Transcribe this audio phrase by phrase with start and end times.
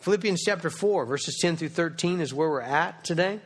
[0.00, 3.38] Philippians chapter 4, verses 10 through 13 is where we're at today.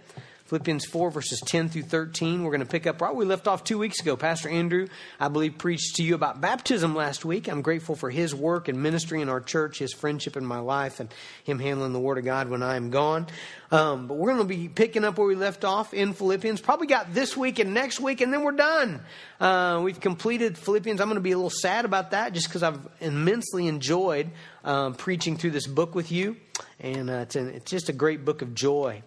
[0.46, 2.44] Philippians 4, verses 10 through 13.
[2.44, 4.14] We're going to pick up right where we left off two weeks ago.
[4.14, 4.88] Pastor Andrew,
[5.18, 7.48] I believe, preached to you about baptism last week.
[7.48, 11.00] I'm grateful for his work and ministry in our church, his friendship in my life,
[11.00, 11.12] and
[11.44, 13.26] him handling the Word of God when I am gone.
[13.72, 16.60] Um, but we're going to be picking up where we left off in Philippians.
[16.60, 19.00] Probably got this week and next week, and then we're done.
[19.40, 21.00] Uh, we've completed Philippians.
[21.00, 24.30] I'm going to be a little sad about that just because I've immensely enjoyed
[24.62, 26.36] um, preaching through this book with you.
[26.80, 29.02] And uh, it's, an, it's just a great book of joy.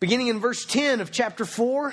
[0.00, 1.92] Beginning in verse 10 of chapter 4,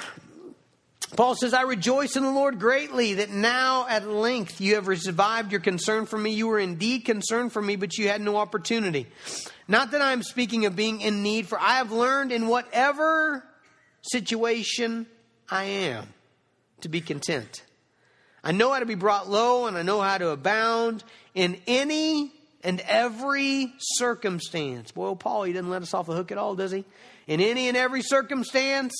[1.16, 5.52] Paul says, I rejoice in the Lord greatly that now at length you have revived
[5.52, 6.32] your concern for me.
[6.32, 9.08] You were indeed concerned for me, but you had no opportunity.
[9.68, 13.44] Not that I am speaking of being in need, for I have learned in whatever
[14.04, 15.08] situation
[15.50, 16.08] I am
[16.82, 17.64] to be content.
[18.44, 21.04] I know how to be brought low, and I know how to abound
[21.34, 22.32] in any
[22.64, 24.92] and every circumstance.
[24.92, 26.86] Boy, Paul, he doesn't let us off the hook at all, does he?
[27.28, 28.94] In any and every circumstance,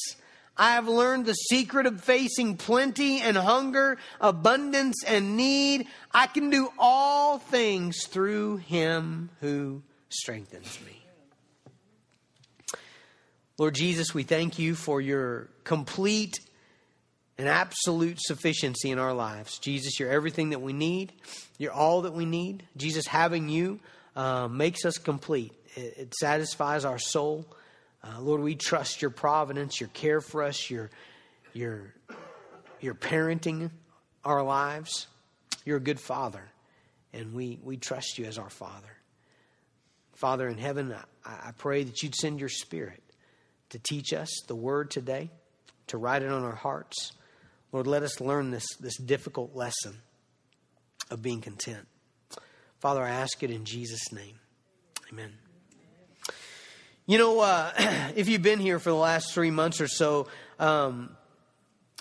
[0.58, 5.88] I have learned the secret of facing plenty and hunger, abundance and need.
[6.12, 11.02] I can do all things through him who strengthens me.
[13.58, 16.40] Lord Jesus, we thank you for your complete
[17.38, 19.60] and absolute sufficiency in our lives.
[19.60, 21.14] Jesus, you're everything that we need.
[21.58, 22.66] You're all that we need.
[22.78, 23.80] Jesus, having you
[24.16, 25.54] uh, makes us complete.
[25.76, 27.46] It, it satisfies our soul.
[28.06, 30.92] Uh, Lord, we trust your providence, your care for us, your,
[31.54, 31.94] your,
[32.80, 33.72] your parenting
[34.24, 35.08] our lives.
[35.66, 36.44] You're a good father,
[37.14, 38.96] and we, we trust you as our father.
[40.14, 40.94] Father in heaven,
[41.26, 43.02] I, I pray that you'd send your spirit
[43.70, 45.32] to teach us the word today,
[45.88, 47.14] to write it on our hearts.
[47.72, 49.98] Lord, let us learn this, this difficult lesson
[51.10, 51.88] of being content.
[52.80, 54.40] Father, I ask it in Jesus' name.
[55.12, 55.45] Amen.
[57.08, 57.72] You know, uh,
[58.16, 60.28] if you've been here for the last three months or so,
[60.60, 61.16] um,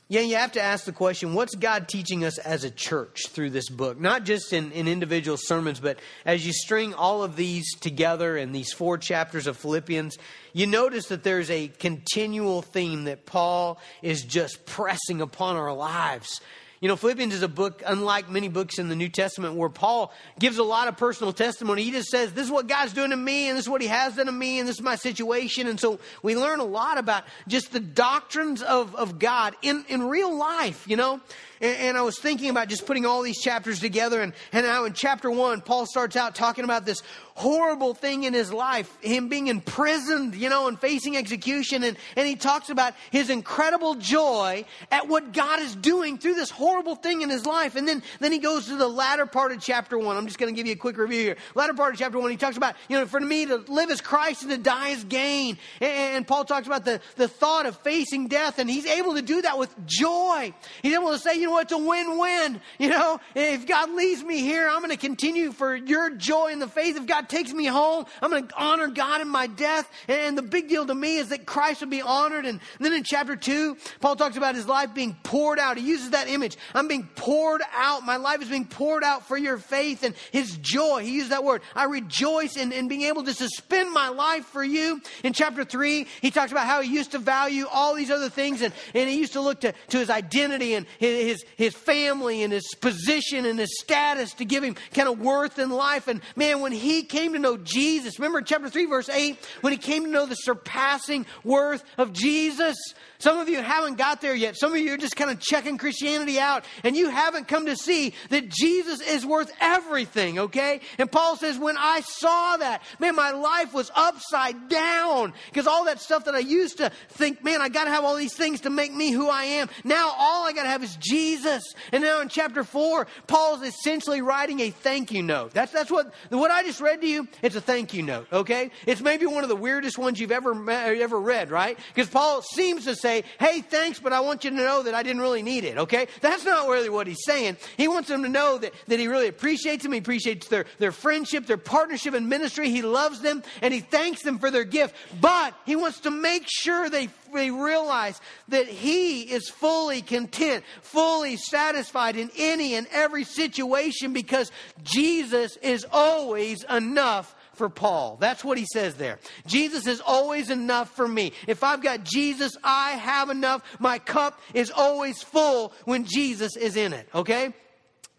[0.09, 3.51] yeah, you have to ask the question what's God teaching us as a church through
[3.51, 4.01] this book?
[4.01, 8.53] Not just in, in individual sermons, but as you string all of these together in
[8.53, 10.17] these four chapters of Philippians,
[10.55, 16.41] you notice that there's a continual theme that Paul is just pressing upon our lives.
[16.85, 20.13] You know, Philippians is a book, unlike many books in the New Testament, where Paul
[20.39, 21.83] gives a lot of personal testimony.
[21.83, 23.87] He just says, This is what God's doing to me, and this is what He
[23.87, 25.67] has done to me, and this is my situation.
[25.67, 30.03] And so we learn a lot about just the doctrines of, of God in, in
[30.03, 31.23] real life, you know?
[31.63, 34.85] And, and I was thinking about just putting all these chapters together, and, and now
[34.85, 37.03] in chapter one, Paul starts out talking about this
[37.35, 41.83] horrible thing in his life, him being imprisoned, you know, and facing execution.
[41.83, 46.51] And, and he talks about his incredible joy at what God is doing through this
[46.51, 47.75] horrible thing in his life.
[47.77, 50.17] And then, then he goes to the latter part of chapter one.
[50.17, 51.37] I'm just going to give you a quick review here.
[51.55, 54.01] Latter part of chapter one, he talks about, you know, for me to live as
[54.01, 55.57] Christ and to die as gain.
[55.81, 59.23] And, and Paul talks about the, the thought of facing death, and he's able to
[59.23, 60.53] do that with joy.
[60.83, 62.61] He's able to say, you know what, it's a win win.
[62.79, 66.59] You know, if God leaves me here, I'm going to continue for your joy in
[66.59, 66.97] the faith.
[66.97, 69.89] If God God takes me home, I'm going to honor God in my death.
[70.09, 72.45] And the big deal to me is that Christ will be honored.
[72.45, 75.77] And then in chapter two, Paul talks about his life being poured out.
[75.77, 76.54] He uses that image.
[76.75, 78.05] I'm being poured out.
[78.05, 81.03] My life is being poured out for your faith and his joy.
[81.03, 81.63] He used that word.
[81.75, 85.01] I rejoice in, in being able to suspend my life for you.
[85.23, 88.63] In chapter three, he talks about how he used to value all these other things
[88.63, 92.53] and, and he used to look to, to his identity and his, his family and
[92.53, 96.09] his position and his status to give him kind of worth in life.
[96.09, 99.79] And man, when he came to know Jesus, remember chapter 3, verse 8, when he
[99.79, 102.77] came to know the surpassing worth of Jesus,
[103.19, 104.57] some of you haven't got there yet.
[104.57, 106.44] Some of you are just kind of checking Christianity out
[106.83, 110.81] and you haven't come to see that Jesus is worth everything, okay?
[110.99, 115.85] And Paul says, when I saw that, man, my life was upside down because all
[115.87, 118.63] that stuff that I used to think, man, I got to have all these things
[118.63, 119.69] to make me who I am.
[119.85, 121.63] Now all I got to have is Jesus.
[121.93, 125.53] And now in chapter 4, Paul is essentially writing a thank you note.
[125.53, 128.71] That's, that's what, what I just read to you, it's a thank you note, okay?
[128.87, 131.79] It's maybe one of the weirdest ones you've ever, ever read, right?
[131.95, 134.95] Because Paul seems to say, say, hey, thanks, but I want you to know that
[134.95, 136.07] I didn't really need it, okay?
[136.35, 137.59] That's not really what he's saying.
[137.77, 139.93] He wants them to know that, that he really appreciates them.
[139.93, 142.71] He appreciates their, their friendship, their partnership in ministry.
[142.71, 144.97] He loves them and he thanks them for their gift.
[145.21, 151.37] But he wants to make sure they, they realize that he is fully content, fully
[151.37, 154.51] satisfied in any and every situation because
[154.83, 158.17] Jesus is always enough for Paul.
[158.21, 159.19] That's what he says there.
[159.47, 161.33] Jesus is always enough for me.
[161.47, 163.63] If I've got Jesus, I have enough.
[163.79, 167.53] My cup is always full when Jesus is in it, okay?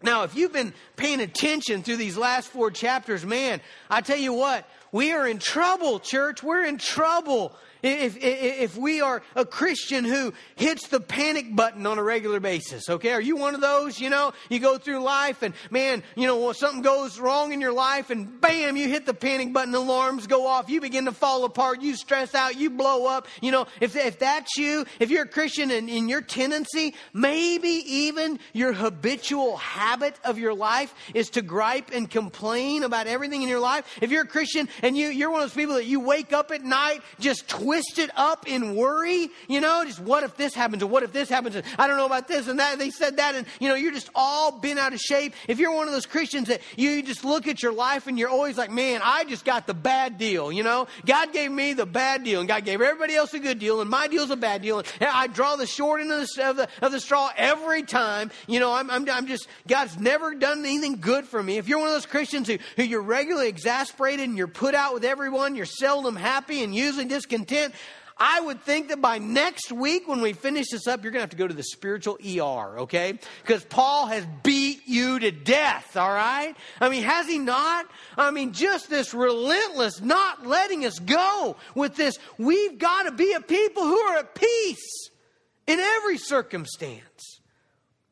[0.02, 4.32] Now, if you've been paying attention through these last four chapters, man, I tell you
[4.34, 6.42] what, we are in trouble, church.
[6.42, 7.56] We're in trouble
[7.86, 12.40] if, if, if we are a Christian who hits the panic button on a regular
[12.40, 13.12] basis, okay?
[13.12, 14.32] Are you one of those, you know?
[14.48, 18.40] You go through life and man, you know, something goes wrong in your life and
[18.40, 21.94] bam, you hit the panic button, alarms go off, you begin to fall apart, you
[21.96, 23.26] stress out, you blow up.
[23.40, 27.68] You know, if, if that's you, if you're a Christian and in your tendency, maybe
[27.68, 33.48] even your habitual habit of your life is to gripe and complain about everything in
[33.48, 33.98] your life.
[34.00, 36.50] If you're a Christian and you, you're one of those people that you wake up
[36.50, 40.90] at night just twisted up in worry, you know, just what if this happens and
[40.90, 42.78] what if this happens and I don't know about this and that.
[42.78, 45.34] They said that and, you know, you're just all been out of shape.
[45.46, 48.30] If you're one of those Christians that you just look at your life and you're
[48.30, 51.84] always like, man, I just got the bad deal, you know, God gave me the
[51.84, 54.62] bad deal and God gave everybody else a good deal and my deal's a bad
[54.62, 54.78] deal.
[54.78, 58.30] And I draw the short end of the, of the, of the straw every time.
[58.46, 61.58] You know, I'm, I'm, I'm just, God's never done anything good for me.
[61.58, 64.94] If you're one of those Christians who, who you're regularly exasperated and you're put out
[64.94, 67.04] with everyone, you're seldom happy and usually
[67.56, 67.78] discontented,
[68.18, 71.24] I would think that by next week, when we finish this up, you're going to
[71.24, 73.18] have to go to the spiritual ER, okay?
[73.42, 76.54] Because Paul has beat you to death, all right?
[76.80, 77.86] I mean, has he not?
[78.16, 82.18] I mean, just this relentless not letting us go with this.
[82.38, 85.10] We've got to be a people who are at peace
[85.66, 87.35] in every circumstance.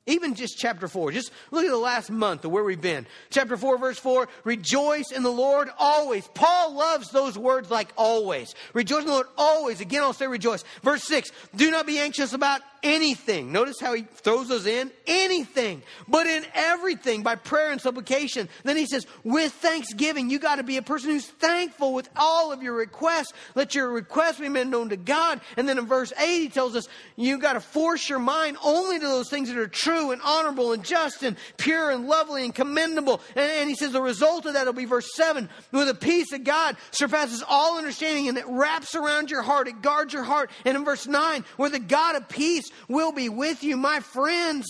[0.07, 1.13] Even just chapter 4.
[1.13, 3.07] Just look at the last month of where we've been.
[3.31, 6.29] Chapter 4, verse 4 Rejoice in the Lord always.
[6.35, 8.55] Paul loves those words like always.
[8.75, 9.81] Rejoice in the Lord always.
[9.81, 10.63] Again, I'll say rejoice.
[10.83, 13.51] Verse 6 Do not be anxious about anything.
[13.51, 14.93] Notice how he throws those in.
[15.07, 15.83] Anything.
[16.07, 18.49] But in everything by prayer and supplication.
[18.63, 22.53] Then he says, with thanksgiving, you got to be a person who's thankful with all
[22.53, 23.33] of your requests.
[23.55, 25.41] Let your requests be made known to God.
[25.57, 26.87] And then in verse 8, he tells us,
[27.17, 30.73] you got to force your mind only to those things that are true and honorable
[30.73, 33.23] and just and pure and lovely and commendable.
[33.35, 35.49] And, and he says the result of that will be verse 7.
[35.73, 39.69] With the peace of God surpasses all understanding and it wraps around your heart.
[39.69, 40.51] It guards your heart.
[40.67, 43.77] And in verse 9, where the God of peace will be with you.
[43.77, 44.67] My friends,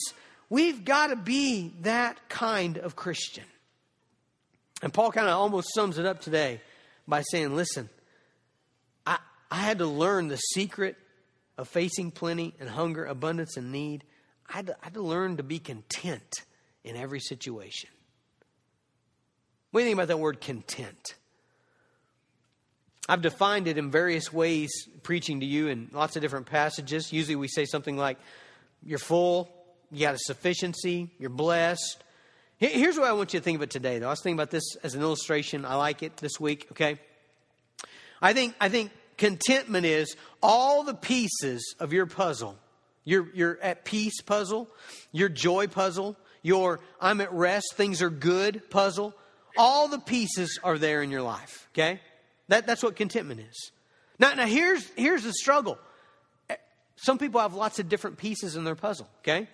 [0.49, 3.45] we've got to be that kind of Christian.
[4.83, 6.61] And Paul kind of almost sums it up today
[7.09, 7.89] by saying, listen,
[9.07, 9.19] I,
[9.51, 10.97] I had to learn the secret
[11.57, 14.05] of facing plenty and hunger, abundance and need.
[14.49, 16.43] I had, to, I had to learn to be content
[16.83, 17.91] in every situation.
[19.71, 21.15] What do you think about that word content?
[23.09, 27.13] I've defined it in various ways, preaching to you in lots of different passages.
[27.13, 28.19] Usually we say something like,
[28.83, 29.51] You're full,
[29.91, 32.03] you got a sufficiency, you're blessed.
[32.57, 34.07] Here's what I want you to think about today, though.
[34.07, 35.65] I was thinking about this as an illustration.
[35.65, 36.99] I like it this week, okay?
[38.23, 42.57] I think, I think contentment is all the pieces of your puzzle.
[43.05, 44.69] Your, your at peace puzzle,
[45.13, 49.15] your joy puzzle, your I'm at rest, things are good puzzle.
[49.59, 52.01] All the pieces are there in your life, okay?
[52.49, 53.73] That, that's what contentment is.
[54.19, 55.79] Now, now here's, here's the struggle.
[56.97, 59.49] Some people have lots of different pieces in their puzzle, okay?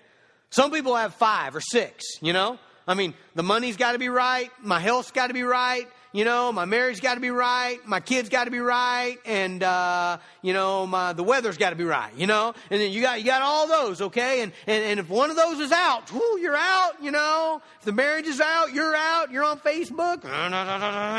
[0.51, 2.59] Some people have five or six, you know?
[2.87, 6.25] I mean, the money's got to be right, my health's got to be right, you
[6.25, 10.19] know, my marriage's got to be right, my kids got to be right, and uh,
[10.43, 13.19] you know, my the weather's got to be right, you know, and then you got
[13.21, 16.39] you got all those, okay, and and, and if one of those is out, whoo,
[16.39, 17.63] you're out, you know.
[17.79, 19.31] If the marriage is out, you're out.
[19.31, 20.25] You're on Facebook,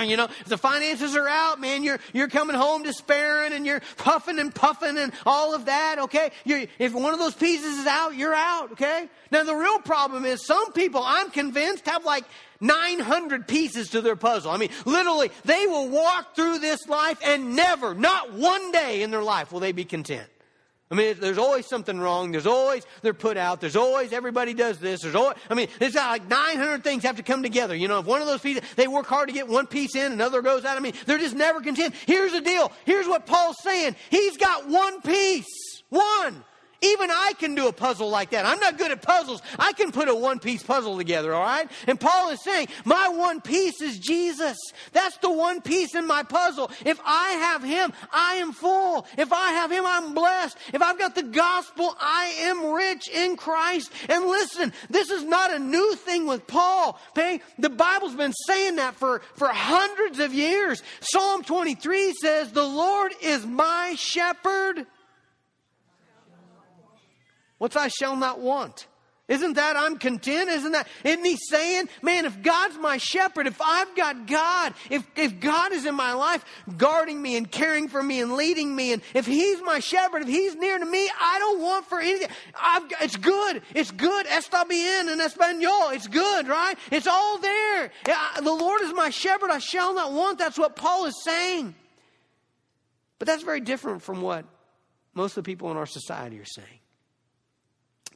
[0.08, 0.26] you know.
[0.26, 4.54] If the finances are out, man, you're you're coming home despairing and you're puffing and
[4.54, 6.32] puffing and all of that, okay.
[6.46, 9.10] You're, if one of those pieces is out, you're out, okay.
[9.32, 12.26] Now the real problem is some people, I'm convinced, have like
[12.62, 14.52] 900 pieces to their puzzle.
[14.52, 19.12] I mean, literally, they will walk through this life and never, not one day in
[19.12, 20.30] their life will they be content.
[20.92, 22.34] I mean, there's always something wrong.
[22.34, 23.62] There's always, they're put out.
[23.62, 25.02] There's always, everybody does this.
[25.02, 27.74] There's always, I mean, it's like 900 things have to come together.
[27.74, 30.12] You know, if one of those pieces, they work hard to get one piece in,
[30.12, 30.76] another goes out.
[30.76, 31.96] I mean, they're just never content.
[32.06, 32.74] Here's the deal.
[32.86, 33.96] Here's what Paul's saying.
[34.10, 35.82] He's got one piece.
[35.88, 36.44] One.
[36.84, 38.44] Even I can do a puzzle like that.
[38.44, 39.44] I'm not good at puzzles.
[39.60, 41.70] I can put a one piece puzzle together, all right?
[41.86, 44.58] And Paul is saying, my one piece is Jesus.
[44.92, 46.72] That's the one piece in my puzzle.
[46.84, 49.06] If I have him, I am full.
[49.16, 50.58] If I have him, I'm blessed.
[50.74, 53.92] If I've got the gospel, I am rich in Christ.
[54.10, 57.00] And listen, this is not a new thing with Paul.
[57.12, 57.42] Okay?
[57.60, 60.82] The Bible's been saying that for, for hundreds of years.
[61.02, 64.88] Psalm 23 says, the Lord is my shepherd.
[67.62, 68.88] What's I shall not want?
[69.28, 70.50] Isn't that I'm content?
[70.50, 75.06] Isn't that, isn't he saying, man, if God's my shepherd, if I've got God, if,
[75.16, 76.44] if God is in my life
[76.76, 80.28] guarding me and caring for me and leading me, and if he's my shepherd, if
[80.28, 82.30] he's near to me, I don't want for anything.
[82.60, 83.62] I've, it's good.
[83.76, 84.26] It's good.
[84.26, 85.94] Está bien en español.
[85.94, 86.76] It's good, right?
[86.90, 87.92] It's all there.
[88.42, 89.52] The Lord is my shepherd.
[89.52, 90.40] I shall not want.
[90.40, 91.76] That's what Paul is saying.
[93.20, 94.46] But that's very different from what
[95.14, 96.81] most of the people in our society are saying.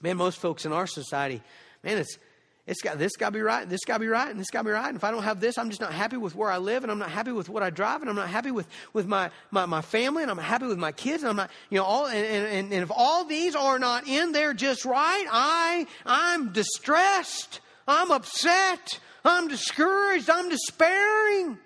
[0.05, 1.41] Man, most folks in our society,
[1.81, 2.19] man, it's
[2.67, 4.59] it's got this got to be right, this got to be right, and this got
[4.59, 4.87] to be right.
[4.87, 6.91] And if I don't have this, I'm just not happy with where I live, and
[6.91, 9.65] I'm not happy with what I drive, and I'm not happy with, with my, my,
[9.65, 12.23] my family, and I'm happy with my kids, and I'm not, you know, all and,
[12.23, 18.11] and, and if all these are not in there just right, I I'm distressed, I'm
[18.11, 21.53] upset, I'm discouraged, I'm despairing.
[21.53, 21.57] I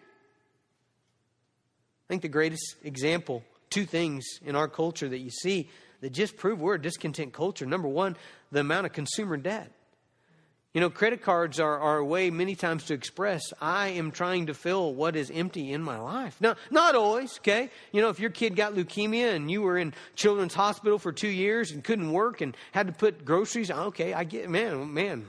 [2.08, 5.70] think the greatest example, two things in our culture that you see
[6.02, 7.66] that just prove we're a discontent culture.
[7.66, 8.16] Number one,
[8.52, 9.72] the amount of consumer debt.
[10.74, 14.46] You know, credit cards are, are a way many times to express I am trying
[14.48, 16.40] to fill what is empty in my life.
[16.40, 17.72] Now, not always, okay?
[17.92, 21.28] You know, if your kid got leukemia and you were in children's hospital for two
[21.28, 25.26] years and couldn't work and had to put groceries, okay, I get, man, oh, man,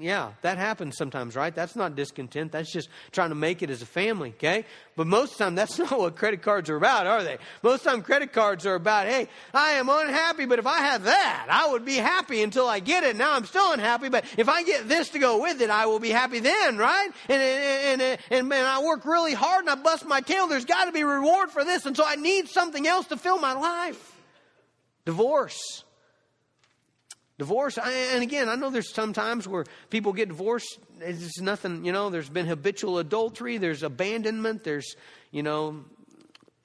[0.00, 1.54] yeah, that happens sometimes, right?
[1.54, 2.52] That's not discontent.
[2.52, 4.64] That's just trying to make it as a family, okay?
[4.94, 7.38] But most of the time, that's not what credit cards are about, are they?
[7.62, 10.78] Most of the time, credit cards are about, hey, I am unhappy, but if I
[10.78, 13.16] have that, I would be happy until I get it.
[13.16, 16.00] Now I'm still unhappy, but if I get this to go with it, I will
[16.00, 17.10] be happy then, right?
[17.28, 20.46] And, and, and, and, man, I work really hard and I bust my tail.
[20.46, 21.86] There's got to be reward for this.
[21.86, 24.12] And so I need something else to fill my life.
[25.04, 25.84] Divorce.
[27.38, 30.78] Divorce, and again, I know there's some times where people get divorced.
[31.00, 34.96] It's nothing, you know, there's been habitual adultery, there's abandonment, there's,
[35.32, 35.84] you know,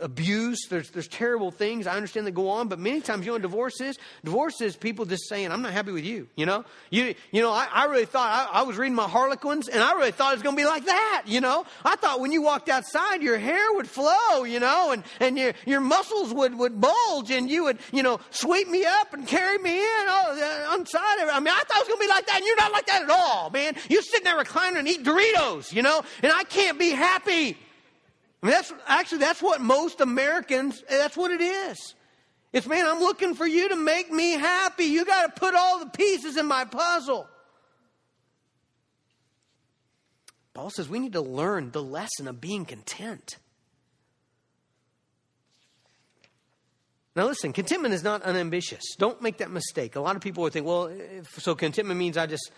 [0.02, 0.68] abuse.
[0.70, 1.88] There's, there's terrible things.
[1.88, 3.98] I understand that go on, but many times, you know what divorce is?
[4.24, 6.28] Divorce is people just saying, I'm not happy with you.
[6.36, 9.68] You know, you, you know, I, I really thought, I, I was reading my Harlequins
[9.68, 11.24] and I really thought it was going to be like that.
[11.26, 15.04] You know, I thought when you walked outside, your hair would flow, you know, and,
[15.20, 19.14] and your, your muscles would, would bulge and you would, you know, sweep me up
[19.14, 21.02] and carry me in oh, uh, inside.
[21.02, 22.88] I mean, I thought it was going to be like that and you're not like
[22.88, 23.76] that at all, man.
[23.90, 27.58] You sit there reclining and eat Doritos, you know, and I can't be happy.
[28.42, 30.84] I mean, that's actually that's what most Americans.
[30.90, 31.96] That's what it is.
[32.54, 34.86] It's man, I'm looking for you to make me happy.
[34.86, 37.28] You got to put all the pieces in my puzzle.
[40.54, 43.38] Paul says we need to learn the lesson of being content.
[47.16, 48.82] Now, listen, contentment is not unambitious.
[48.98, 49.98] Don't make that mistake.
[49.98, 50.90] A lot of people would think, well,
[51.38, 52.52] so contentment means I just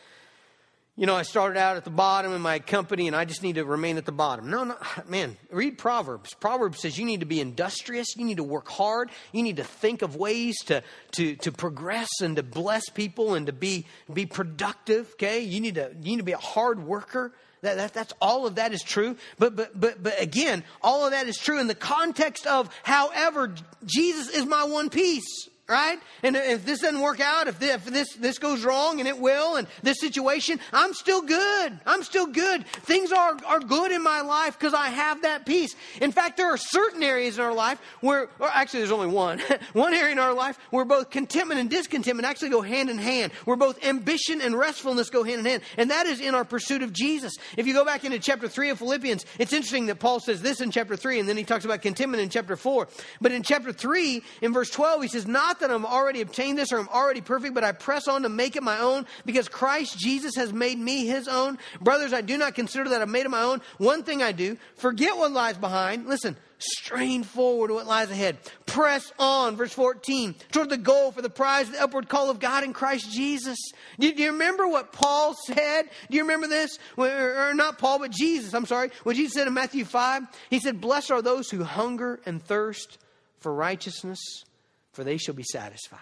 [0.95, 3.55] you know, I started out at the bottom in my company and I just need
[3.55, 4.49] to remain at the bottom.
[4.51, 6.33] No, no, man, read Proverbs.
[6.35, 9.63] Proverbs says you need to be industrious, you need to work hard, you need to
[9.63, 10.83] think of ways to,
[11.13, 15.39] to, to progress and to bless people and to be, be productive, okay?
[15.39, 17.33] You need to, you need to be a hard worker.
[17.61, 19.15] That, that, that's all of that is true.
[19.39, 23.55] But, but, but, but again, all of that is true in the context of, however,
[23.85, 25.99] Jesus is my one piece right?
[26.21, 29.17] And if this doesn't work out, if this, if this, this goes wrong, and it
[29.17, 31.79] will, and this situation, I'm still good.
[31.85, 32.67] I'm still good.
[32.67, 35.75] Things are, are good in my life because I have that peace.
[35.99, 39.41] In fact, there are certain areas in our life where, or actually, there's only one.
[39.73, 43.31] one area in our life where both contentment and discontentment actually go hand in hand,
[43.45, 45.63] where both ambition and restfulness go hand in hand.
[45.77, 47.33] And that is in our pursuit of Jesus.
[47.57, 50.61] If you go back into chapter 3 of Philippians, it's interesting that Paul says this
[50.61, 52.87] in chapter 3, and then he talks about contentment in chapter 4.
[53.19, 56.71] But in chapter 3, in verse 12, he says, Not that I'm already obtained this
[56.71, 59.97] or I'm already perfect, but I press on to make it my own because Christ
[59.97, 61.57] Jesus has made me his own.
[61.81, 63.61] Brothers, I do not consider that I've made it my own.
[63.77, 66.07] One thing I do, forget what lies behind.
[66.07, 68.37] Listen, strain forward what lies ahead.
[68.65, 72.63] Press on, verse 14, toward the goal for the prize the upward call of God
[72.63, 73.57] in Christ Jesus.
[73.99, 75.83] Do you, do you remember what Paul said?
[76.09, 76.77] Do you remember this?
[76.97, 78.91] Or, or not Paul, but Jesus, I'm sorry.
[79.03, 80.23] What Jesus said in Matthew 5?
[80.49, 82.97] He said, Blessed are those who hunger and thirst
[83.39, 84.45] for righteousness,
[84.93, 85.99] for they shall be satisfied.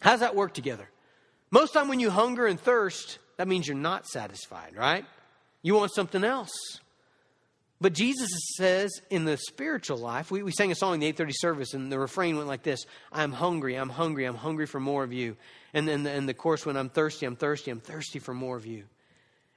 [0.00, 0.88] How does that work together?
[1.50, 5.04] Most time when you hunger and thirst, that means you're not satisfied, right?
[5.62, 6.50] You want something else.
[7.80, 11.32] But Jesus says in the spiritual life, we, we sang a song in the 830
[11.38, 15.02] service, and the refrain went like this I'm hungry, I'm hungry, I'm hungry for more
[15.02, 15.36] of you.
[15.72, 18.56] And then the, and the chorus went, I'm thirsty, I'm thirsty, I'm thirsty for more
[18.56, 18.84] of you.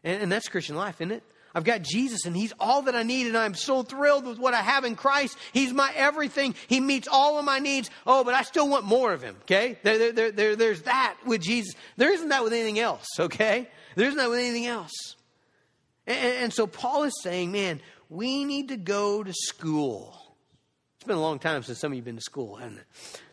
[0.04, 1.24] And, and that's Christian life, isn't it?
[1.56, 4.54] I've got Jesus and He's all that I need, and I'm so thrilled with what
[4.54, 5.38] I have in Christ.
[5.52, 6.56] He's my everything.
[6.68, 7.90] He meets all of my needs.
[8.08, 9.78] Oh, but I still want more of Him, okay?
[9.84, 11.76] There, there, there, there's that with Jesus.
[11.98, 13.70] There isn't that with anything else, okay?
[13.96, 15.16] There isn't that with anything else.
[16.08, 20.36] And, and so Paul is saying, man, we need to go to school
[20.98, 22.86] It's been a long time since some of you have been to school, hasn't it?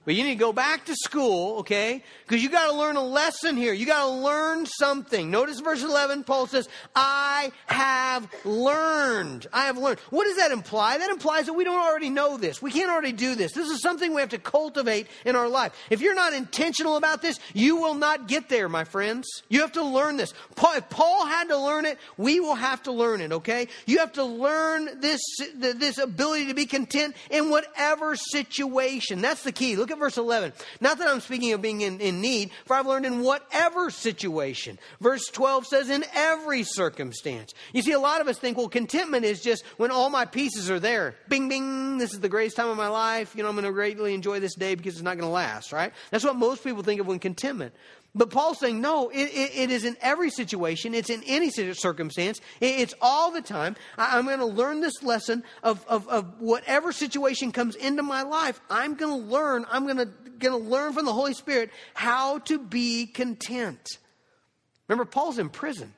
[0.06, 2.02] But you need to go back to school, okay?
[2.26, 3.74] Because you got to learn a lesson here.
[3.74, 5.30] You got to learn something.
[5.30, 9.46] Notice verse 11, Paul says, I have learned.
[9.52, 10.00] I have learned.
[10.08, 10.96] What does that imply?
[10.96, 12.62] That implies that we don't already know this.
[12.62, 13.52] We can't already do this.
[13.52, 15.74] This is something we have to cultivate in our life.
[15.90, 19.28] If you're not intentional about this, you will not get there, my friends.
[19.50, 20.32] You have to learn this.
[20.56, 23.68] Paul, if Paul had to learn it, we will have to learn it, okay?
[23.84, 25.20] You have to learn this,
[25.54, 29.20] this ability to be content in whatever situation.
[29.20, 29.76] That's the key.
[29.76, 30.52] Look Look at verse 11.
[30.80, 34.78] Not that I'm speaking of being in, in need, for I've learned in whatever situation.
[35.00, 37.54] Verse 12 says, in every circumstance.
[37.72, 40.70] You see, a lot of us think, well, contentment is just when all my pieces
[40.70, 41.16] are there.
[41.28, 43.34] Bing, bing, this is the greatest time of my life.
[43.34, 45.72] You know, I'm going to greatly enjoy this day because it's not going to last,
[45.72, 45.92] right?
[46.12, 47.74] That's what most people think of when contentment.
[48.14, 50.94] But Paul's saying, no, it, it, it is in every situation.
[50.94, 52.40] It's in any circumstance.
[52.60, 53.76] It, it's all the time.
[53.96, 58.22] I, am going to learn this lesson of, of, of, whatever situation comes into my
[58.22, 58.60] life.
[58.68, 59.64] I'm going to learn.
[59.70, 63.98] I'm going to, going to learn from the Holy Spirit how to be content.
[64.88, 65.94] Remember, Paul's in prison.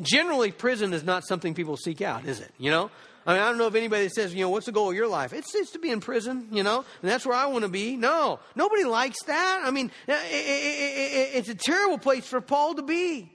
[0.00, 2.50] Generally, prison is not something people seek out, is it?
[2.56, 2.90] You know,
[3.26, 5.08] I mean, I don't know if anybody says, you know, what's the goal of your
[5.08, 5.32] life?
[5.32, 7.96] It's, it's to be in prison, you know, and that's where I want to be.
[7.96, 9.62] No, nobody likes that.
[9.64, 13.30] I mean, it, it, it, it's a terrible place for Paul to be.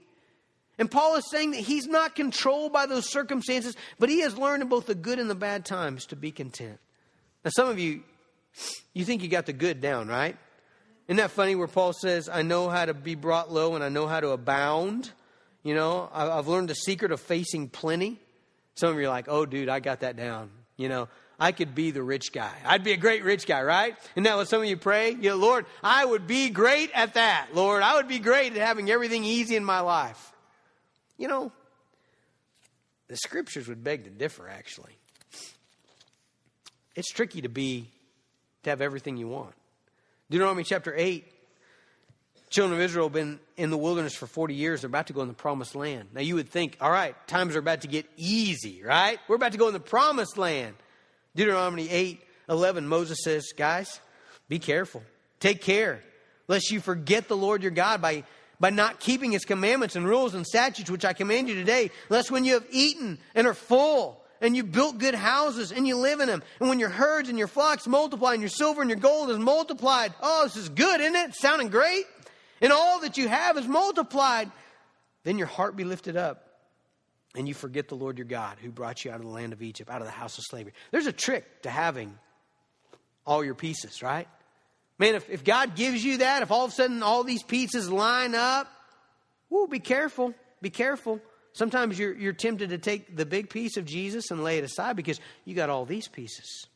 [0.78, 4.64] And Paul is saying that he's not controlled by those circumstances, but he has learned
[4.64, 6.80] in both the good and the bad times to be content.
[7.46, 8.04] Now, some of you,
[8.94, 10.36] you think you got the good down, right?
[11.08, 13.90] Isn't that funny where Paul says, I know how to be brought low and I
[13.90, 15.12] know how to abound?
[15.64, 18.20] You know, I've learned the secret of facing plenty.
[18.76, 20.52] Some of you are like, oh, dude, I got that down.
[20.78, 21.08] You know,
[21.40, 22.54] I could be the rich guy.
[22.66, 23.96] I'd be a great rich guy, right?
[24.14, 25.12] Isn't that what some of you pray?
[25.12, 27.50] You know, Lord, I would be great at that.
[27.54, 30.32] Lord, I would be great at having everything easy in my life.
[31.18, 31.52] You know,
[33.08, 34.98] the scriptures would beg to differ, actually.
[36.96, 37.90] It's tricky to be,
[38.64, 39.54] to have everything you want.
[40.30, 41.26] Deuteronomy chapter 8
[42.50, 44.82] children of Israel have been in the wilderness for 40 years.
[44.82, 46.10] They're about to go in the promised land.
[46.14, 49.20] Now, you would think, all right, times are about to get easy, right?
[49.28, 50.76] We're about to go in the promised land.
[51.36, 54.00] Deuteronomy 8 11, Moses says, guys,
[54.48, 55.02] be careful.
[55.40, 56.02] Take care,
[56.48, 58.24] lest you forget the Lord your God by,
[58.60, 62.30] by not keeping his commandments and rules and statutes, which I command you today, lest
[62.30, 66.20] when you have eaten and are full, and you built good houses and you live
[66.20, 66.44] in them.
[66.60, 69.40] And when your herds and your flocks multiply and your silver and your gold is
[69.40, 71.34] multiplied, oh, this is good, isn't it?
[71.36, 72.06] Sounding great
[72.62, 74.52] and all that you have is multiplied,
[75.24, 76.46] then your heart be lifted up
[77.36, 79.62] and you forget the Lord your God who brought you out of the land of
[79.62, 80.74] Egypt, out of the house of slavery.
[80.92, 82.18] There's a trick to having
[83.26, 84.28] all your pieces, right?
[84.98, 87.90] Man, if, if God gives you that, if all of a sudden all these pieces
[87.90, 88.68] line up,
[89.50, 90.34] whoo, be careful.
[90.62, 91.20] Be careful.
[91.54, 94.96] Sometimes you're, you're tempted to take the big piece of Jesus and lay it aside
[94.96, 96.68] because you got all these pieces.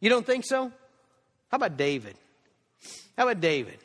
[0.00, 0.70] You don't think so?
[1.50, 2.14] How about David?
[3.16, 3.78] How about David?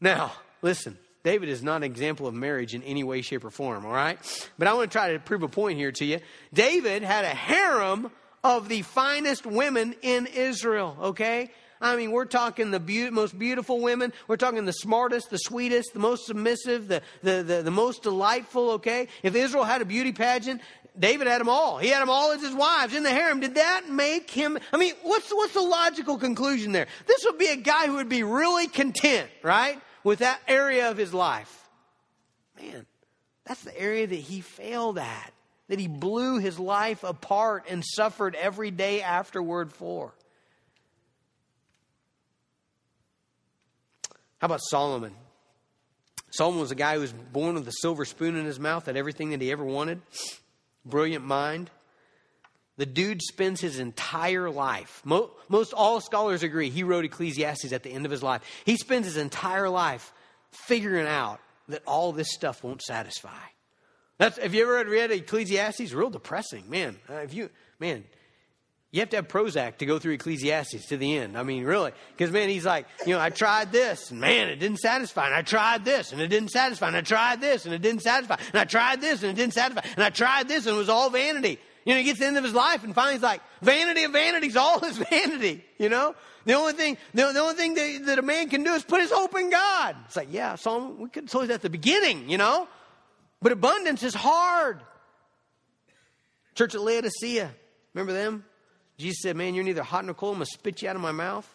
[0.00, 3.84] Now, Listen, David is not an example of marriage in any way, shape, or form,
[3.84, 4.18] all right?
[4.58, 6.20] But I want to try to prove a point here to you.
[6.52, 8.10] David had a harem
[8.42, 11.50] of the finest women in Israel, okay?
[11.80, 14.12] I mean, we're talking the be- most beautiful women.
[14.28, 18.72] We're talking the smartest, the sweetest, the most submissive, the, the, the, the most delightful,
[18.72, 19.08] okay?
[19.22, 20.60] If Israel had a beauty pageant,
[20.98, 21.78] David had them all.
[21.78, 23.40] He had them all as his wives in the harem.
[23.40, 24.58] Did that make him?
[24.72, 26.86] I mean, what's, what's the logical conclusion there?
[27.06, 29.80] This would be a guy who would be really content, right?
[30.04, 31.68] With that area of his life.
[32.60, 32.86] Man,
[33.44, 35.32] that's the area that he failed at,
[35.68, 40.12] that he blew his life apart and suffered every day afterward for.
[44.38, 45.14] How about Solomon?
[46.32, 48.96] Solomon was a guy who was born with a silver spoon in his mouth, had
[48.96, 50.00] everything that he ever wanted,
[50.84, 51.70] brilliant mind.
[52.82, 57.90] The dude spends his entire life, most all scholars agree, he wrote Ecclesiastes at the
[57.90, 58.42] end of his life.
[58.64, 60.12] He spends his entire life
[60.50, 63.38] figuring out that all this stuff won't satisfy.
[64.18, 65.92] That's, have you ever read Ecclesiastes?
[65.92, 66.98] Real depressing, man.
[67.08, 68.02] Uh, if you, man,
[68.90, 71.38] you have to have Prozac to go through Ecclesiastes to the end.
[71.38, 71.92] I mean, really.
[72.16, 75.26] Because, man, he's like, you know, I tried this, and man, it didn't satisfy.
[75.26, 76.88] And I tried this, and it didn't satisfy.
[76.88, 78.38] And I tried this, and it didn't satisfy.
[78.48, 79.86] And I tried this, and it didn't satisfy.
[79.94, 81.60] And I tried this, and it was all vanity.
[81.84, 84.04] You know, he gets to the end of his life and finally he's like, vanity
[84.04, 86.14] of vanities, all is vanity, you know?
[86.44, 89.00] The only thing, the, the only thing that, that, a man can do is put
[89.00, 89.96] his hope in God.
[90.06, 92.68] It's like, yeah, Psalm, we could say that at the beginning, you know?
[93.40, 94.80] But abundance is hard.
[96.54, 97.50] Church at Laodicea,
[97.94, 98.44] remember them?
[98.98, 100.34] Jesus said, man, you're neither hot nor cold.
[100.34, 101.48] I'm going to spit you out of my mouth.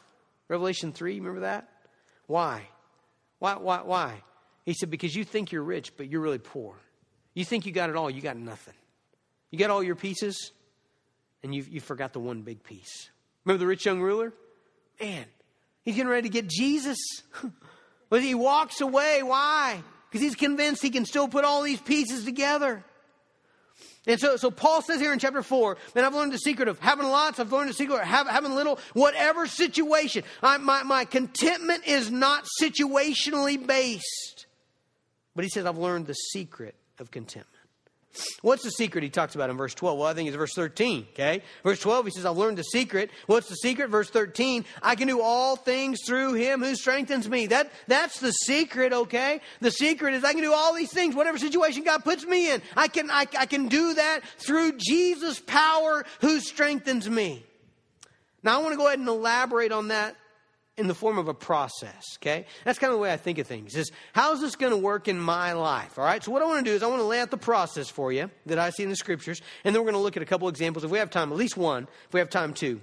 [0.50, 1.70] Revelation 3, remember that?
[2.26, 2.68] Why?
[3.40, 4.24] Why, why, why?
[4.66, 6.76] He said, because you think you're rich, but you're really poor.
[7.34, 8.74] You think you got it all, you got nothing.
[9.52, 10.52] You got all your pieces,
[11.44, 13.10] and you, you forgot the one big piece.
[13.46, 14.34] Remember the rich young ruler?
[15.00, 15.26] Man,
[15.84, 16.98] he's getting ready to get Jesus.
[18.10, 19.24] but he walks away.
[19.24, 19.82] Why?
[20.10, 22.84] Because he's convinced he can still put all these pieces together.
[24.06, 26.80] And so, so Paul says here in chapter 4, man, I've learned the secret of
[26.80, 30.24] having lots, I've learned the secret of having little, whatever situation.
[30.42, 34.46] I, my, my contentment is not situationally based.
[35.36, 37.57] But he says, I've learned the secret of contentment.
[38.42, 39.98] What's the secret he talks about in verse 12?
[39.98, 41.44] Well, I think it's verse 13, okay?
[41.64, 43.12] Verse 12, he says, I've learned the secret.
[43.26, 43.90] What's the secret?
[43.90, 47.48] Verse 13, I can do all things through him who strengthens me.
[47.48, 49.42] That, that's the secret, okay?
[49.62, 52.62] The secret is I can do all these things, whatever situation God puts me in.
[52.76, 57.44] I can, I, I can do that through Jesus' power who strengthens me.
[58.44, 60.16] Now, I want to go ahead and elaborate on that
[60.78, 62.46] in the form of a process, okay?
[62.64, 63.76] That's kind of the way I think of things.
[63.76, 65.98] Is how's this going to work in my life?
[65.98, 66.24] All right?
[66.24, 68.12] So what I want to do is I want to lay out the process for
[68.12, 70.28] you that I see in the scriptures, and then we're going to look at a
[70.28, 70.84] couple examples.
[70.84, 71.88] If we have time, at least one.
[72.08, 72.80] If we have time, two.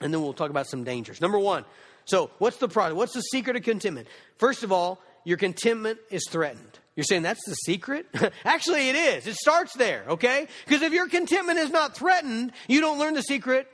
[0.00, 1.20] And then we'll talk about some dangers.
[1.20, 1.64] Number one.
[2.04, 2.96] So, what's the process?
[2.96, 4.08] What's the secret of contentment?
[4.38, 6.80] First of all, your contentment is threatened.
[6.96, 8.06] You're saying that's the secret?
[8.44, 9.26] Actually, it is.
[9.28, 10.48] It starts there, okay?
[10.66, 13.68] Because if your contentment is not threatened, you don't learn the secret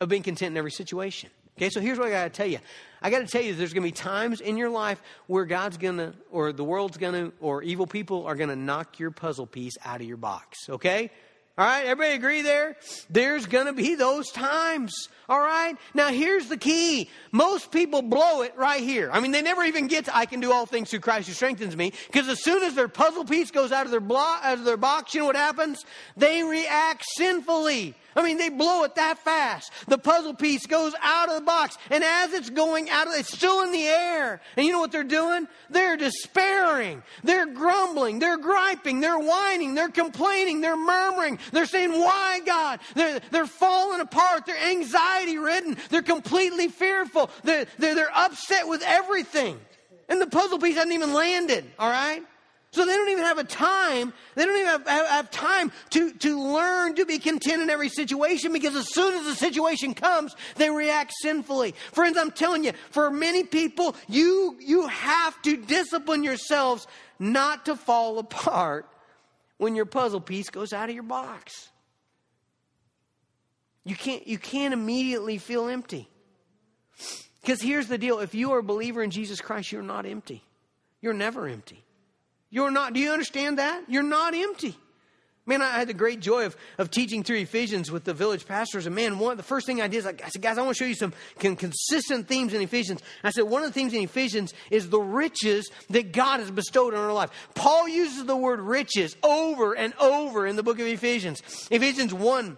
[0.00, 1.30] of being content in every situation.
[1.58, 2.58] Okay, so here's what I got to tell you.
[3.02, 5.76] I got to tell you, there's going to be times in your life where God's
[5.76, 9.10] going to, or the world's going to, or evil people are going to knock your
[9.10, 10.68] puzzle piece out of your box.
[10.68, 11.10] Okay?
[11.58, 12.76] All right, everybody agree there?
[13.10, 15.08] There's going to be those times.
[15.28, 15.76] All right?
[15.92, 17.10] Now, here's the key.
[17.30, 19.10] Most people blow it right here.
[19.12, 21.34] I mean, they never even get to, I can do all things through Christ who
[21.34, 21.92] strengthens me.
[22.06, 24.78] Because as soon as their puzzle piece goes out of their, blo- out of their
[24.78, 25.84] box, you know what happens?
[26.16, 27.96] They react sinfully.
[28.14, 29.72] I mean, they blow it that fast.
[29.86, 33.32] The puzzle piece goes out of the box, and as it's going out of, it's
[33.32, 34.40] still in the air.
[34.56, 35.48] And you know what they're doing?
[35.70, 37.02] They're despairing.
[37.24, 38.18] They're grumbling.
[38.18, 39.00] They're griping.
[39.00, 39.74] They're whining.
[39.74, 40.60] They're complaining.
[40.60, 41.38] They're murmuring.
[41.52, 44.46] They're saying, "Why, God?" They're they're falling apart.
[44.46, 45.76] They're anxiety ridden.
[45.90, 47.30] They're completely fearful.
[47.44, 49.58] They're, they're they're upset with everything,
[50.08, 51.64] and the puzzle piece hasn't even landed.
[51.78, 52.22] All right.
[52.72, 56.10] So they don't even have a time, they don't even have, have, have, time to,
[56.10, 60.34] to learn to be content in every situation because as soon as the situation comes,
[60.56, 61.74] they react sinfully.
[61.92, 66.86] Friends, I'm telling you, for many people, you, you have to discipline yourselves
[67.18, 68.88] not to fall apart
[69.58, 71.70] when your puzzle piece goes out of your box.
[73.84, 76.08] You can't, you can't immediately feel empty.
[77.42, 80.42] Because here's the deal if you are a believer in Jesus Christ, you're not empty.
[81.02, 81.84] You're never empty.
[82.52, 83.84] You're not, do you understand that?
[83.88, 84.76] You're not empty.
[85.46, 88.86] Man, I had the great joy of, of teaching through Ephesians with the village pastors.
[88.86, 90.76] And man, one, the first thing I did is I, I said, guys, I want
[90.76, 93.00] to show you some consistent themes in Ephesians.
[93.24, 96.94] I said, one of the themes in Ephesians is the riches that God has bestowed
[96.94, 97.30] on our life.
[97.54, 101.42] Paul uses the word riches over and over in the book of Ephesians.
[101.70, 102.56] Ephesians 1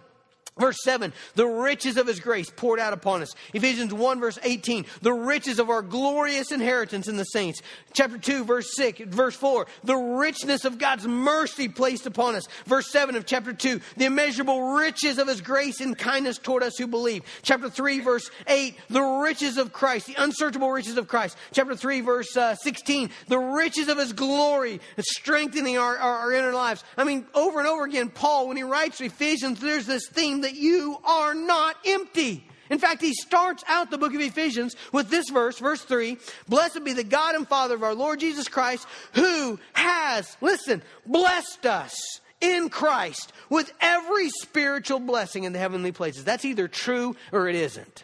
[0.57, 3.35] Verse 7, the riches of his grace poured out upon us.
[3.53, 7.61] Ephesians 1, verse 18, the riches of our glorious inheritance in the saints.
[7.91, 12.47] Chapter 2, verse 6, verse 4, the richness of God's mercy placed upon us.
[12.67, 16.77] Verse 7 of chapter 2, the immeasurable riches of his grace and kindness toward us
[16.77, 17.23] who believe.
[17.41, 21.35] Chapter 3, verse 8, the riches of Christ, the unsearchable riches of Christ.
[21.51, 26.53] Chapter 3, verse uh, 16, the riches of his glory, strengthening our, our, our inner
[26.53, 26.81] lives.
[26.95, 30.55] I mean, over and over again, Paul, when he writes Ephesians, there's this theme that
[30.55, 32.45] you are not empty.
[32.69, 36.83] In fact, he starts out the book of Ephesians with this verse, verse 3 Blessed
[36.83, 41.95] be the God and Father of our Lord Jesus Christ, who has, listen, blessed us
[42.41, 46.23] in Christ with every spiritual blessing in the heavenly places.
[46.23, 48.03] That's either true or it isn't.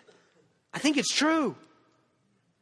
[0.74, 1.56] I think it's true.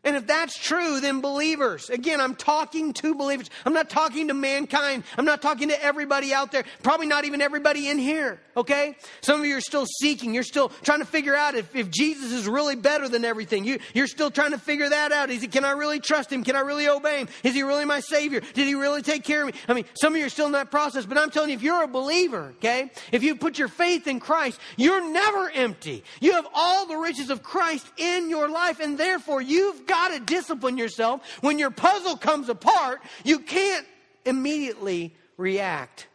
[0.06, 3.50] And if that's true, then believers, again, I'm talking to believers.
[3.66, 5.04] I'm not talking to mankind.
[5.18, 6.64] I'm not talking to everybody out there.
[6.84, 8.96] Probably not even everybody in here, okay?
[9.20, 10.34] Some of you are still seeking.
[10.34, 13.66] You're still trying to figure out if, if Jesus is really better than everything.
[13.66, 15.32] You, you're still trying to figure that out.
[15.32, 16.46] Is he, can I really trust him?
[16.46, 17.28] Can I really obey him?
[17.44, 18.40] Is he really my Savior?
[18.40, 19.60] Did he really take care of me?
[19.68, 21.62] I mean, some of you are still in that process, but I'm telling you, if
[21.62, 26.06] you're a believer, okay, if you put your faith in Christ, you're never empty.
[26.22, 30.20] You have all the riches of Christ in your life, and therefore you've got to
[30.20, 31.22] discipline yourself.
[31.42, 33.86] When your puzzle comes apart, you can't
[34.26, 36.08] immediately react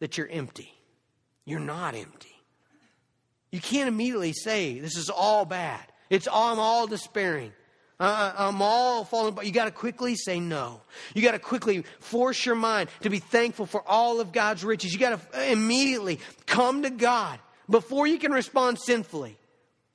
[0.00, 0.72] that you're empty.
[1.44, 2.36] You're not empty.
[3.50, 5.80] You can't immediately say, This is all bad.
[6.10, 7.52] It's all, I'm all despairing.
[8.00, 9.46] Uh, I'm all falling apart.
[9.46, 10.80] You got to quickly say no.
[11.14, 14.92] You got to quickly force your mind to be thankful for all of God's riches.
[14.92, 17.38] You got to immediately come to God
[17.70, 19.38] before you can respond sinfully.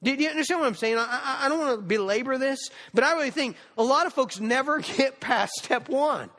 [0.03, 0.97] Do you understand what I'm saying?
[0.97, 4.39] I, I don't want to belabor this, but I really think a lot of folks
[4.39, 6.29] never get past step one.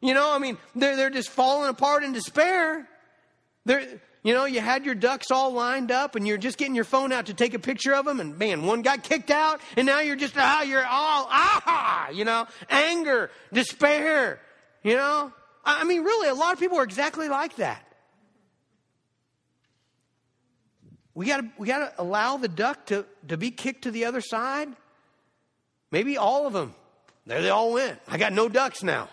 [0.00, 2.88] You know, I mean, they're, they're just falling apart in despair.
[3.64, 6.84] They're, You know, you had your ducks all lined up and you're just getting your
[6.84, 9.86] phone out to take a picture of them and man, one got kicked out and
[9.86, 14.40] now you're just, ah, you're all, ah, you know, anger, despair,
[14.82, 15.32] you know.
[15.64, 17.85] I mean, really, a lot of people are exactly like that.
[21.16, 24.68] We gotta, we gotta allow the duck to, to be kicked to the other side.
[25.90, 26.74] Maybe all of them.
[27.24, 27.98] There they all went.
[28.06, 29.08] I got no ducks now.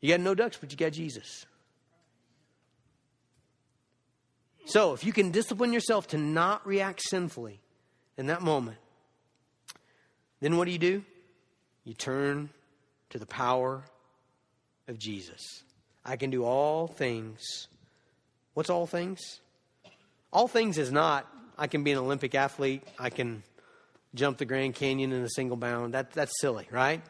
[0.00, 1.44] You got no ducks, but you got Jesus.
[4.64, 7.60] So, if you can discipline yourself to not react sinfully
[8.16, 8.78] in that moment,
[10.40, 11.04] then what do you do?
[11.84, 12.48] You turn
[13.10, 13.82] to the power
[14.88, 15.64] of Jesus.
[16.02, 17.68] I can do all things.
[18.54, 19.40] What's all things?
[20.32, 23.42] All things is not, I can be an Olympic athlete, I can
[24.14, 25.94] jump the Grand Canyon in a single bound.
[25.94, 27.02] That, that's silly, right?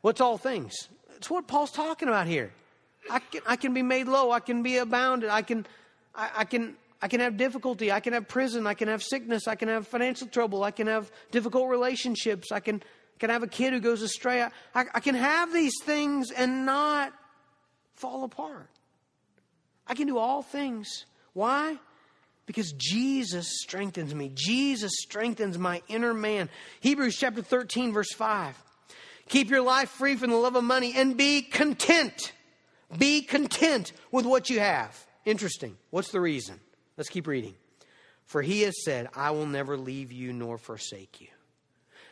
[0.00, 0.88] What's all things?
[1.16, 2.52] It's what Paul's talking about here.
[3.10, 5.66] I can, I can be made low, I can be abounded, I can,
[6.14, 7.90] I, I can I can have difficulty.
[7.90, 8.64] I can have prison.
[8.64, 9.48] I can have sickness.
[9.48, 10.62] I can have financial trouble.
[10.62, 12.52] I can have difficult relationships.
[12.52, 12.80] I can,
[13.18, 14.40] can have a kid who goes astray.
[14.40, 17.12] I, I, I can have these things and not
[17.96, 18.70] fall apart.
[19.88, 21.06] I can do all things.
[21.32, 21.76] Why?
[22.52, 24.30] Because Jesus strengthens me.
[24.34, 26.50] Jesus strengthens my inner man.
[26.80, 28.62] Hebrews chapter 13, verse 5.
[29.30, 32.34] Keep your life free from the love of money and be content.
[32.98, 35.02] Be content with what you have.
[35.24, 35.78] Interesting.
[35.88, 36.60] What's the reason?
[36.98, 37.54] Let's keep reading.
[38.26, 41.28] For he has said, I will never leave you nor forsake you.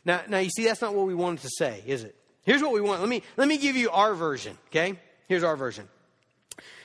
[0.06, 2.16] Now, now you see, that's not what we wanted to say, is it?
[2.44, 3.00] Here's what we want.
[3.00, 4.98] Let me, let me give you our version, okay?
[5.28, 5.86] Here's our version.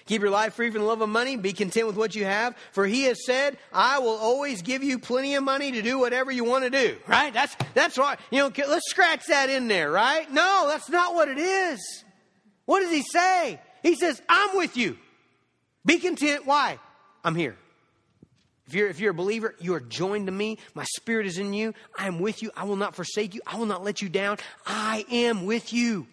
[0.07, 1.35] Keep your life free from the love of money.
[1.35, 2.55] Be content with what you have.
[2.71, 6.31] For he has said, I will always give you plenty of money to do whatever
[6.31, 6.97] you want to do.
[7.07, 7.33] Right?
[7.33, 8.19] That's, that's right.
[8.29, 10.31] You know, let's scratch that in there, right?
[10.31, 12.03] No, that's not what it is.
[12.65, 13.59] What does he say?
[13.81, 14.97] He says, I'm with you.
[15.85, 16.45] Be content.
[16.45, 16.79] Why?
[17.23, 17.57] I'm here.
[18.67, 20.59] If you're, if you're a believer, you are joined to me.
[20.73, 21.73] My spirit is in you.
[21.97, 22.51] I am with you.
[22.55, 23.41] I will not forsake you.
[23.45, 24.37] I will not let you down.
[24.65, 26.07] I am with you.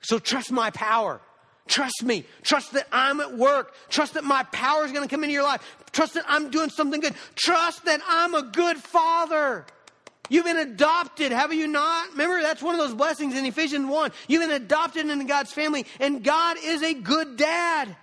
[0.00, 1.20] So trust my power.
[1.68, 2.24] Trust me.
[2.42, 3.74] Trust that I'm at work.
[3.88, 5.62] Trust that my power is going to come into your life.
[5.92, 7.14] Trust that I'm doing something good.
[7.36, 9.64] Trust that I'm a good father.
[10.30, 12.10] You've been adopted, have you not?
[12.12, 14.12] Remember, that's one of those blessings in Ephesians 1.
[14.28, 17.96] You've been adopted into God's family, and God is a good dad.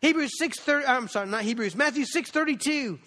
[0.00, 2.98] Hebrews 6:30, I'm sorry, not Hebrews, Matthew 6:32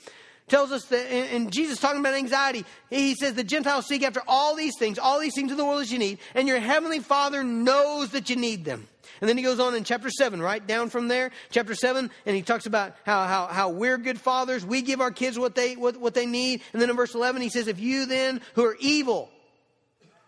[0.47, 4.56] tells us that, and Jesus talking about anxiety, he says the Gentiles seek after all
[4.56, 7.43] these things, all these things in the world that you need, and your heavenly Father
[7.43, 8.88] knows that you need them.
[9.21, 12.36] And then he goes on in chapter 7, right down from there, chapter 7, and
[12.36, 14.65] he talks about how, how, how we're good fathers.
[14.65, 16.62] We give our kids what they, what, what they need.
[16.73, 19.30] And then in verse 11, he says, If you then, who are evil,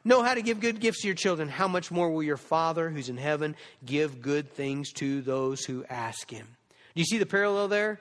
[0.03, 2.89] know how to give good gifts to your children, how much more will your Father
[2.89, 6.47] who's in heaven give good things to those who ask him?
[6.95, 7.99] Do you see the parallel there?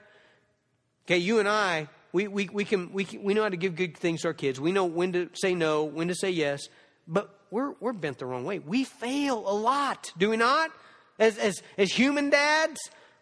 [1.05, 3.75] Okay, you and I, we, we, we, can, we, can, we know how to give
[3.75, 4.59] good things to our kids.
[4.59, 6.67] We know when to say no, when to say yes,
[7.07, 8.59] but we're, we're bent the wrong way.
[8.59, 10.71] We fail a lot, do we not?
[11.19, 12.79] As, as, as human dads,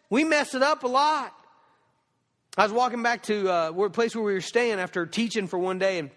[0.09, 1.33] we mess it up a lot.
[2.57, 5.59] I was walking back to uh, a place where we were staying after teaching for
[5.59, 6.09] one day, and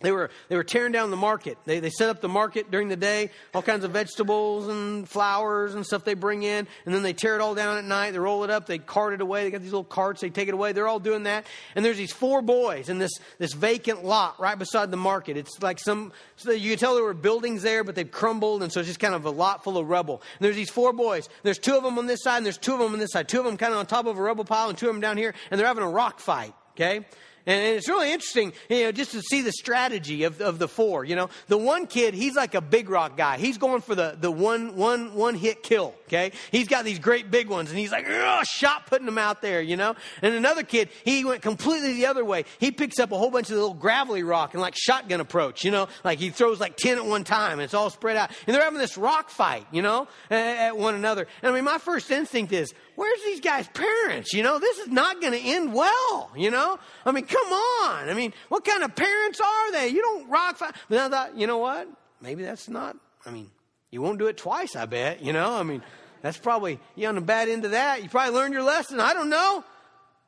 [0.00, 1.58] they were, they were tearing down the market.
[1.64, 5.74] They, they set up the market during the day, all kinds of vegetables and flowers
[5.74, 8.12] and stuff they bring in, and then they tear it all down at night.
[8.12, 9.44] They roll it up, they cart it away.
[9.44, 10.72] They got these little carts, they take it away.
[10.72, 11.46] They're all doing that.
[11.74, 15.36] And there's these four boys in this, this vacant lot right beside the market.
[15.36, 18.72] It's like some, so you can tell there were buildings there, but they've crumbled, and
[18.72, 20.22] so it's just kind of a lot full of rubble.
[20.38, 21.28] And there's these four boys.
[21.42, 23.28] There's two of them on this side, and there's two of them on this side.
[23.28, 25.00] Two of them kind of on top of a rubble pile, and two of them
[25.00, 26.54] down here, and they're having a rock fight.
[26.72, 27.04] Okay?
[27.46, 31.04] And it's really interesting, you know, just to see the strategy of, of the four.
[31.04, 33.38] You know, the one kid, he's like a big rock guy.
[33.38, 35.94] He's going for the, the one, one, one hit kill.
[36.06, 36.32] Okay.
[36.50, 38.06] He's got these great big ones and he's like,
[38.44, 39.94] shot putting them out there, you know.
[40.22, 42.44] And another kid, he went completely the other way.
[42.58, 45.70] He picks up a whole bunch of little gravelly rock and like shotgun approach, you
[45.70, 48.30] know, like he throws like 10 at one time and it's all spread out.
[48.46, 51.26] And they're having this rock fight, you know, at one another.
[51.42, 54.32] And I mean, my first instinct is, where's these guys' parents?
[54.32, 56.78] You know, this is not going to end well, you know?
[57.06, 58.08] I mean, come on.
[58.08, 59.88] I mean, what kind of parents are they?
[59.88, 60.58] You don't rock.
[60.58, 61.88] Fi- but I thought, you know what?
[62.20, 63.50] Maybe that's not, I mean,
[63.90, 65.52] you won't do it twice, I bet, you know?
[65.52, 65.82] I mean,
[66.22, 68.02] that's probably, you on the bad end of that.
[68.02, 69.00] You probably learned your lesson.
[69.00, 69.64] I don't know.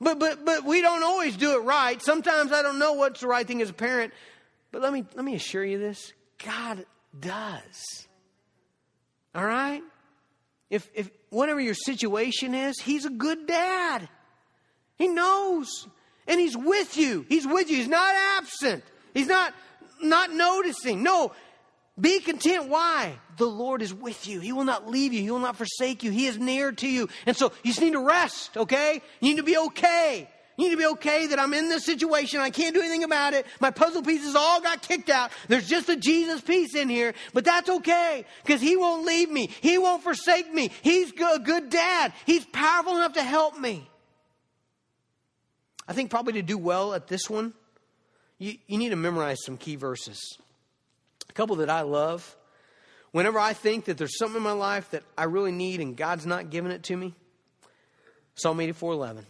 [0.01, 2.01] But, but, but we don't always do it right.
[2.03, 4.13] Sometimes I don't know what's the right thing as a parent.
[4.73, 6.13] But let me, let me assure you this
[6.45, 6.85] God
[7.19, 8.07] does.
[9.35, 9.83] All right?
[10.71, 14.09] If, if whatever your situation is, He's a good dad.
[14.97, 15.87] He knows.
[16.27, 17.27] And He's with you.
[17.29, 17.77] He's with you.
[17.77, 18.85] He's not absent.
[19.15, 19.55] He's not
[20.01, 21.03] not noticing.
[21.03, 21.33] No.
[22.01, 22.69] Be content.
[22.69, 23.19] Why?
[23.37, 24.41] The Lord is with you.
[24.41, 25.21] He will not leave you.
[25.21, 26.11] He will not forsake you.
[26.11, 27.09] He is near to you.
[27.27, 29.03] And so you just need to rest, okay?
[29.21, 30.29] You need to be okay.
[30.57, 32.41] You need to be okay that I'm in this situation.
[32.41, 33.47] I can't do anything about it.
[33.61, 35.33] My puzzle pieces all got kicked out.
[35.49, 39.51] There's just a Jesus piece in here, but that's okay because He won't leave me.
[39.61, 40.71] He won't forsake me.
[40.83, 42.13] He's a good dad.
[42.27, 43.89] He's powerful enough to help me.
[45.87, 47.55] I think probably to do well at this one,
[48.39, 50.21] you, you need to memorize some key verses.
[51.29, 52.37] A couple that I love.
[53.11, 56.27] Whenever I think that there's something in my life that I really need and God's
[56.27, 57.15] not giving it to me,
[58.35, 59.27] Psalm 84 11.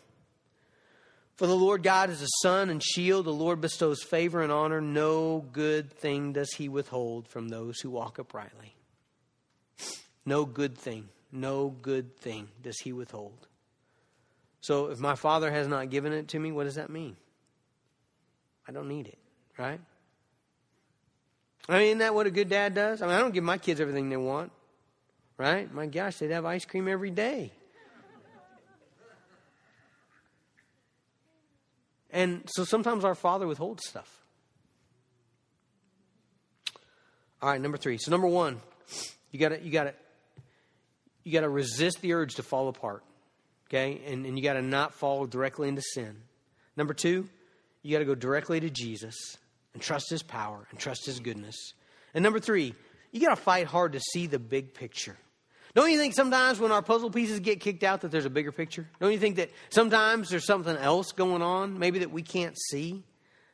[1.37, 3.25] For the Lord God is a sun and shield.
[3.27, 4.81] The Lord bestows favor and honor.
[4.81, 8.77] No good thing does he withhold from those who walk uprightly.
[10.25, 13.49] No good thing, no good thing does he withhold.
[14.63, 17.17] So if my father has not given it to me, what does that mean?
[18.67, 19.19] I don't need it,
[19.59, 19.81] right?
[21.69, 23.03] I mean, isn't that what a good dad does?
[23.03, 24.53] I mean, I don't give my kids everything they want,
[25.37, 25.73] right?
[25.75, 27.51] My gosh, they'd have ice cream every day.
[32.13, 34.21] And so sometimes our father withholds stuff.
[37.41, 37.99] All right, number three.
[37.99, 38.61] So number one,
[39.33, 39.95] you gotta you gotta
[41.25, 43.03] you gotta resist the urge to fall apart.
[43.73, 44.03] Okay?
[44.07, 46.17] And, and you gotta not fall directly into sin.
[46.77, 47.29] Number two,
[47.83, 49.17] you gotta go directly to Jesus
[49.73, 51.73] and trust his power and trust his goodness.
[52.15, 52.75] And number three,
[53.13, 55.17] you gotta fight hard to see the big picture.
[55.75, 58.53] Don't you think sometimes when our puzzle pieces get kicked out that there's a bigger
[58.53, 58.87] picture?
[59.01, 63.03] Don't you think that sometimes there's something else going on, maybe that we can't see?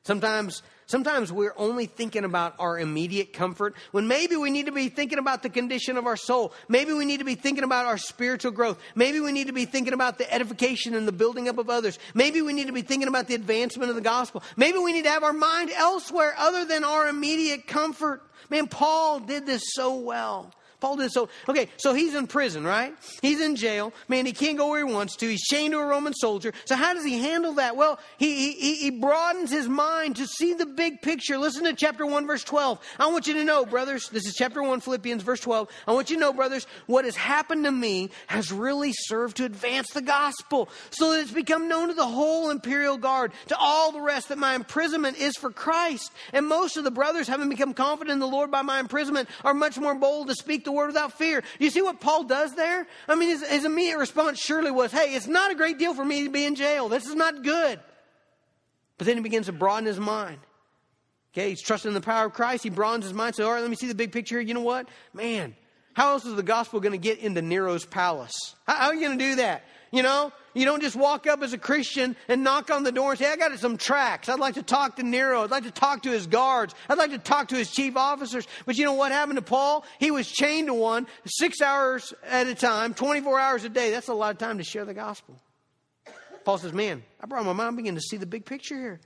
[0.03, 4.89] Sometimes sometimes we're only thinking about our immediate comfort when maybe we need to be
[4.89, 6.53] thinking about the condition of our soul.
[6.69, 8.79] Maybe we need to be thinking about our spiritual growth.
[8.95, 11.99] Maybe we need to be thinking about the edification and the building up of others.
[12.15, 14.43] Maybe we need to be thinking about the advancement of the gospel.
[14.57, 18.23] Maybe we need to have our mind elsewhere other than our immediate comfort.
[18.51, 20.53] Man, Paul did this so well.
[20.81, 21.29] Paul did so.
[21.49, 22.95] Okay, so he's in prison, right?
[23.21, 23.93] He's in jail.
[24.07, 25.29] Man, he can't go where he wants to.
[25.29, 26.53] He's chained to a Roman soldier.
[26.67, 27.77] So how does he handle that?
[27.77, 31.37] Well, he, he, he broadens his mind to see the big picture.
[31.37, 32.81] Listen to chapter 1, verse 12.
[33.01, 35.69] I want you to know, brothers, this is chapter 1, Philippians, verse 12.
[35.89, 39.45] I want you to know, brothers, what has happened to me has really served to
[39.45, 43.91] advance the gospel so that it's become known to the whole imperial guard, to all
[43.91, 46.13] the rest, that my imprisonment is for Christ.
[46.33, 49.55] And most of the brothers, having become confident in the Lord by my imprisonment, are
[49.55, 51.43] much more bold to speak the word without fear.
[51.59, 52.87] You see what Paul does there?
[53.09, 56.05] I mean, his, his immediate response surely was, hey, it's not a great deal for
[56.05, 56.89] me to be in jail.
[56.89, 57.81] This is not good.
[58.99, 60.39] But then he begins to broaden his mind.
[61.33, 62.65] Okay, he's trusting in the power of Christ.
[62.65, 63.35] He broadens his mind.
[63.35, 64.41] So, all right, let me see the big picture.
[64.41, 64.89] You know what?
[65.15, 65.55] Man,
[65.95, 68.55] how else is the gospel going to get into Nero's palace?
[68.67, 69.65] How, how are you going to do that?
[69.91, 73.11] You know, you don't just walk up as a Christian and knock on the door
[73.11, 74.29] and say, I got some tracks.
[74.29, 75.45] I'd like to talk to Nero.
[75.45, 76.75] I'd like to talk to his guards.
[76.89, 78.47] I'd like to talk to his chief officers.
[78.67, 79.85] But you know what happened to Paul?
[79.99, 83.91] He was chained to one six hours at a time, 24 hours a day.
[83.91, 85.41] That's a lot of time to share the gospel.
[86.45, 89.01] Paul says, Man, I brought my mind, begin to see the big picture here.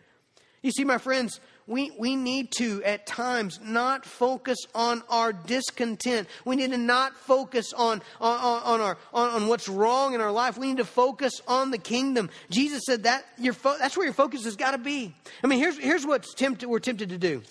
[0.62, 6.28] You see, my friends, we, we need to, at times, not focus on our discontent.
[6.44, 10.32] We need to not focus on, on, on, our, on, on what's wrong in our
[10.32, 10.58] life.
[10.58, 12.30] We need to focus on the kingdom.
[12.50, 15.14] Jesus said that your fo- that's where your focus has got to be.
[15.42, 17.42] I mean, here's, here's what tempted, we're tempted to do.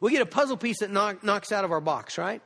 [0.00, 2.42] We get a puzzle piece that knock, knocks out of our box, right?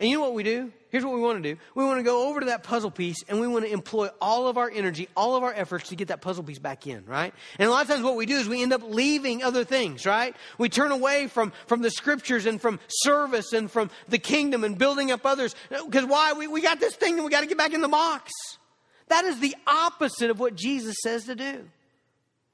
[0.00, 0.72] And you know what we do?
[0.88, 1.60] Here's what we want to do.
[1.74, 4.48] We want to go over to that puzzle piece and we want to employ all
[4.48, 7.34] of our energy, all of our efforts to get that puzzle piece back in, right?
[7.58, 10.06] And a lot of times what we do is we end up leaving other things,
[10.06, 10.34] right?
[10.56, 14.76] We turn away from, from the scriptures and from service and from the kingdom and
[14.78, 15.54] building up others.
[15.68, 16.32] Because why?
[16.32, 18.32] We, we got this thing and we got to get back in the box.
[19.08, 21.68] That is the opposite of what Jesus says to do.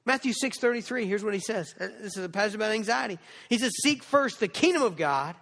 [0.05, 1.73] Matthew 6:33, here's what he says.
[1.79, 3.19] Uh, this is a passage about anxiety.
[3.49, 5.35] He says, Seek first the kingdom of God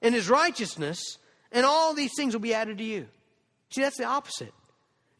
[0.00, 1.18] and his righteousness
[1.54, 3.06] and all these things will be added to you.
[3.70, 4.52] See, that's the opposite.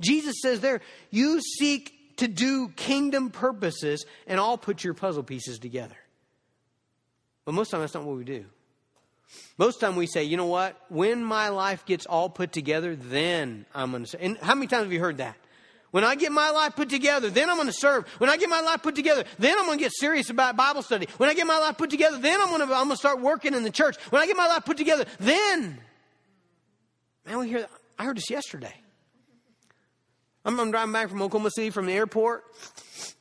[0.00, 5.58] Jesus says there, you seek to do kingdom purposes, and I'll put your puzzle pieces
[5.58, 5.96] together.
[7.44, 8.44] But most of the time, that's not what we do.
[9.58, 10.80] Most of the time, we say, you know what?
[10.88, 14.18] When my life gets all put together, then I'm going to say.
[14.20, 15.36] And how many times have you heard that?
[15.90, 18.08] When I get my life put together, then I'm going to serve.
[18.18, 20.82] When I get my life put together, then I'm going to get serious about Bible
[20.82, 21.06] study.
[21.18, 23.20] When I get my life put together, then I'm going to, I'm going to start
[23.20, 23.96] working in the church.
[24.10, 25.78] When I get my life put together, then
[27.26, 27.66] Man, we hear.
[27.98, 28.74] I heard this yesterday.
[30.44, 32.44] I'm, I'm, driving back from Oklahoma City from the airport.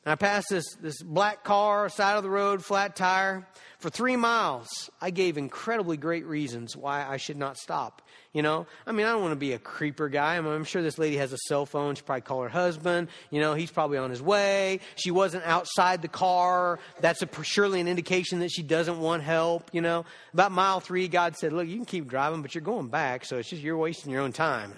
[0.04, 3.46] And I passed this, this black car, side of the road, flat tire.
[3.78, 8.00] For three miles, I gave incredibly great reasons why I should not stop.
[8.32, 10.34] You know, I mean, I don't want to be a creeper guy.
[10.34, 11.94] I I'm sure this lady has a cell phone.
[11.94, 13.08] She probably call her husband.
[13.30, 14.80] You know, he's probably on his way.
[14.96, 16.78] She wasn't outside the car.
[17.00, 19.70] That's a, surely an indication that she doesn't want help.
[19.72, 22.88] You know, about mile three, God said, "Look, you can keep driving, but you're going
[22.88, 24.72] back, so it's just you're wasting your own time."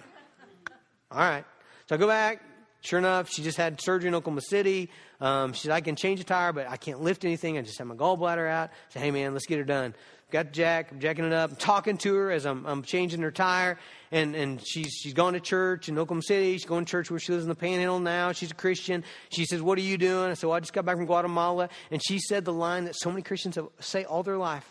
[1.10, 1.44] All right,
[1.86, 2.42] so I go back.
[2.82, 4.90] Sure enough, she just had surgery in Oklahoma City.
[5.20, 7.58] Um, she said, I can change a tire, but I can't lift anything.
[7.58, 8.68] I just have my gallbladder out.
[8.68, 9.92] I said, hey, man, let's get her done.
[10.30, 13.30] Got Jack, I'm jacking it up, I'm talking to her as I'm, I'm changing her
[13.30, 13.78] tire.
[14.10, 16.52] And, and she's, she's gone to church in Oklahoma City.
[16.52, 18.32] She's going to church where she lives in the panhandle now.
[18.32, 19.04] She's a Christian.
[19.30, 20.30] She says, What are you doing?
[20.30, 21.68] I said, Well, I just got back from Guatemala.
[21.92, 24.68] And she said the line that so many Christians have, say all their life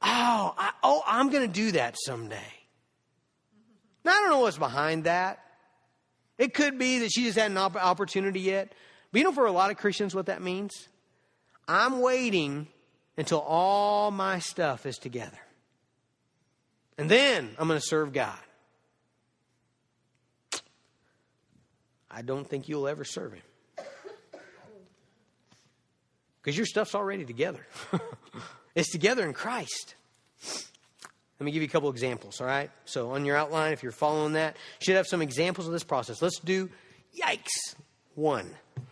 [0.00, 2.52] Oh, I, oh I'm going to do that someday.
[4.04, 5.44] Now, I don't know what's behind that.
[6.38, 8.72] It could be that she just had an opportunity yet.
[9.12, 10.88] But you know, for a lot of Christians, what that means?
[11.66, 12.68] I'm waiting
[13.16, 15.38] until all my stuff is together.
[16.96, 18.38] And then I'm going to serve God.
[22.10, 23.42] I don't think you'll ever serve Him.
[26.40, 27.66] Because your stuff's already together.
[28.74, 29.94] it's together in Christ.
[31.38, 32.70] Let me give you a couple examples, all right?
[32.84, 35.84] So on your outline, if you're following that, you should have some examples of this
[35.84, 36.20] process.
[36.20, 36.68] Let's do,
[37.16, 37.76] yikes,
[38.16, 38.50] one.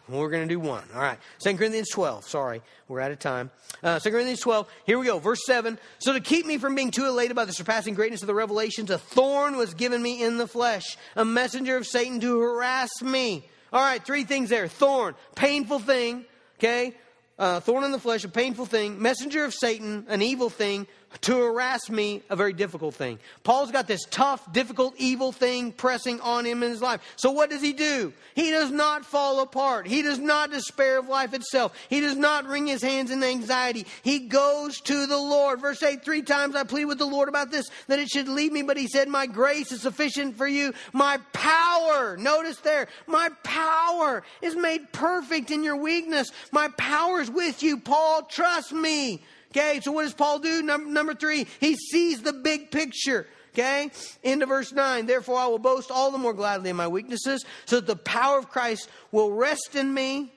[0.09, 0.85] We're going to do one.
[0.95, 1.19] All right.
[1.41, 2.29] 2 Corinthians 12.
[2.29, 3.51] Sorry, we're out of time.
[3.83, 4.69] Uh, 2 Corinthians 12.
[4.85, 5.19] Here we go.
[5.19, 5.79] Verse 7.
[5.99, 8.91] So to keep me from being too elated by the surpassing greatness of the revelations,
[8.91, 13.45] a thorn was given me in the flesh, a messenger of Satan to harass me.
[13.73, 14.05] All right.
[14.05, 14.69] Three things there.
[14.69, 16.25] Thorn, painful thing.
[16.59, 16.95] Okay.
[17.39, 19.03] Uh, thorn in the flesh, a painful thing.
[19.03, 20.87] Messenger of Satan, an evil thing
[21.23, 23.19] to harass me, a very difficult thing.
[23.45, 27.01] Paul's got this tough, difficult, evil thing pressing on him in his life.
[27.17, 28.13] So what does he do?
[28.35, 29.87] He does not fall apart.
[29.87, 31.77] He does not despair of life itself.
[31.89, 33.87] He does not wring his hands in anxiety.
[34.03, 35.61] He goes to the Lord.
[35.61, 38.53] Verse 8, three times I plead with the Lord about this, that it should leave
[38.53, 40.73] me, but he said, my grace is sufficient for you.
[40.93, 46.31] My power, notice there, my power is made perfect in your weakness.
[46.53, 48.23] My power is with you, Paul.
[48.23, 49.23] Trust me.
[49.51, 50.63] Okay, so what does Paul do?
[50.63, 53.27] Number, number three, he sees the big picture.
[53.55, 53.91] Okay,
[54.23, 55.07] into verse 9.
[55.07, 58.39] Therefore, I will boast all the more gladly in my weaknesses, so that the power
[58.39, 60.31] of Christ will rest in me.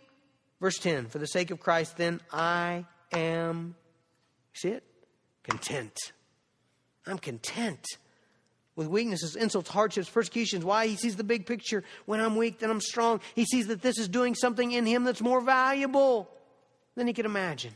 [0.62, 3.76] Verse 10 For the sake of Christ, then I am,
[4.54, 4.84] see it?
[5.44, 5.98] Content.
[7.06, 7.86] I'm content
[8.80, 10.64] with weaknesses, insults, hardships, persecutions.
[10.64, 10.88] Why?
[10.88, 11.84] He sees the big picture.
[12.06, 13.20] When I'm weak, then I'm strong.
[13.36, 16.30] He sees that this is doing something in him that's more valuable
[16.96, 17.74] than he could imagine.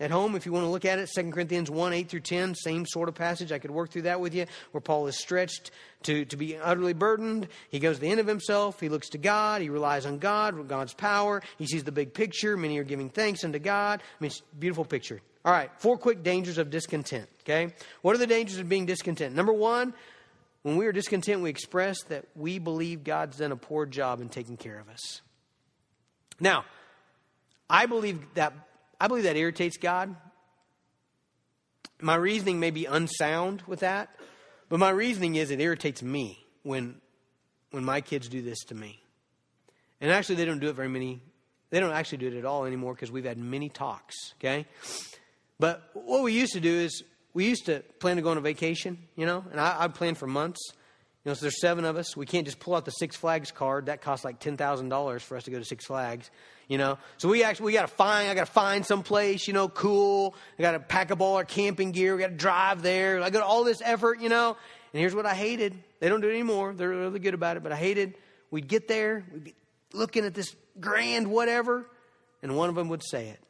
[0.00, 2.56] At home, if you want to look at it, 2 Corinthians 1 8 through 10,
[2.56, 3.52] same sort of passage.
[3.52, 5.70] I could work through that with you, where Paul is stretched
[6.02, 7.46] to, to be utterly burdened.
[7.68, 8.80] He goes to the end of himself.
[8.80, 9.62] He looks to God.
[9.62, 11.42] He relies on God, God's power.
[11.58, 12.56] He sees the big picture.
[12.56, 14.00] Many are giving thanks unto God.
[14.00, 15.20] I mean, it's a beautiful picture.
[15.44, 17.28] All right, four quick dangers of discontent.
[17.42, 17.72] Okay?
[18.02, 19.36] What are the dangers of being discontent?
[19.36, 19.94] Number one,
[20.62, 24.28] when we are discontent, we express that we believe God's done a poor job in
[24.28, 25.20] taking care of us.
[26.40, 26.64] Now,
[27.68, 28.54] I believe that
[29.00, 30.14] I believe that irritates God.
[32.00, 34.14] My reasoning may be unsound with that,
[34.68, 36.96] but my reasoning is it irritates me when
[37.70, 39.00] when my kids do this to me.
[40.00, 41.20] And actually they don't do it very many
[41.74, 44.64] they don't actually do it at all anymore because we've had many talks, okay?
[45.58, 48.40] But what we used to do is we used to plan to go on a
[48.40, 50.60] vacation, you know, and I, I planned for months.
[51.24, 52.16] You know, so there's seven of us.
[52.16, 53.86] We can't just pull out the Six Flags card.
[53.86, 56.30] That costs like ten thousand dollars for us to go to Six Flags
[56.68, 56.98] you know.
[57.18, 58.28] So we actually we got to find.
[58.28, 60.34] I got to find some place, you know, cool.
[60.58, 62.14] I got to pack up all our camping gear.
[62.14, 63.22] We got to drive there.
[63.22, 64.56] I got all this effort, you know.
[64.92, 65.74] And here's what I hated.
[66.00, 66.72] They don't do it anymore.
[66.72, 67.62] They're really good about it.
[67.62, 68.14] But I hated.
[68.50, 69.24] We'd get there.
[69.32, 69.54] We'd be
[69.92, 71.86] looking at this grand whatever,
[72.42, 73.40] and one of them would say it.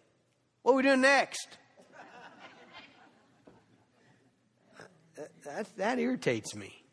[0.63, 1.49] What are we doing next?
[5.17, 6.84] that, that, that irritates me.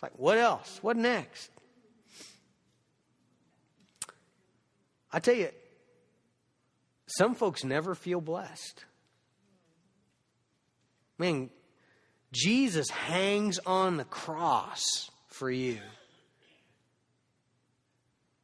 [0.00, 0.78] It's like, what else?
[0.80, 1.50] What next?
[5.12, 5.50] I tell you,
[7.06, 8.84] some folks never feel blessed.
[11.18, 11.50] I mean,
[12.32, 15.78] Jesus hangs on the cross for you.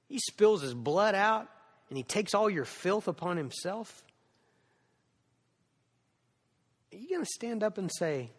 [0.08, 1.48] He spills his blood out
[1.88, 4.04] and he takes all your filth upon himself.
[6.92, 8.30] Are you going to stand up and say,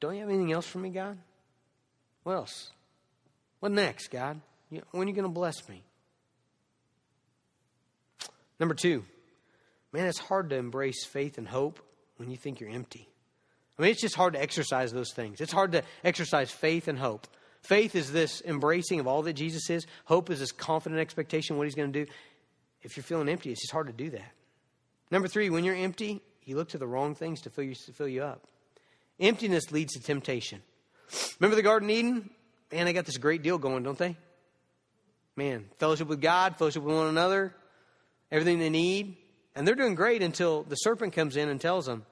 [0.00, 1.16] Don't you have anything else for me, God?
[2.22, 2.70] What else?
[3.60, 4.40] What next, God?
[4.70, 5.82] When are you going to bless me?
[8.58, 9.04] Number two,
[9.92, 11.80] man, it's hard to embrace faith and hope
[12.16, 13.08] when you think you're empty.
[13.78, 15.40] I mean, it's just hard to exercise those things.
[15.40, 17.26] It's hard to exercise faith and hope.
[17.62, 21.58] Faith is this embracing of all that Jesus is, hope is this confident expectation of
[21.58, 22.10] what he's going to do.
[22.82, 24.32] If you're feeling empty, it's just hard to do that.
[25.10, 27.92] Number three, when you're empty, you look to the wrong things to fill you, to
[27.92, 28.46] fill you up.
[29.20, 30.60] Emptiness leads to temptation.
[31.38, 32.30] Remember the Garden Eden?
[32.72, 34.16] Man, they got this great deal going, don't they?
[35.36, 37.54] Man, fellowship with God, fellowship with one another,
[38.30, 39.16] everything they need,
[39.54, 42.04] and they're doing great until the serpent comes in and tells them,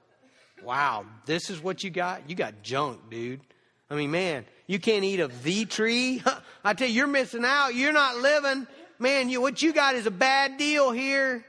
[0.63, 2.29] Wow, this is what you got?
[2.29, 3.41] You got junk, dude.
[3.89, 6.23] I mean, man, you can't eat of the tree?
[6.65, 7.75] I tell you, you're missing out.
[7.75, 8.67] You're not living.
[8.99, 11.45] Man, you, what you got is a bad deal here.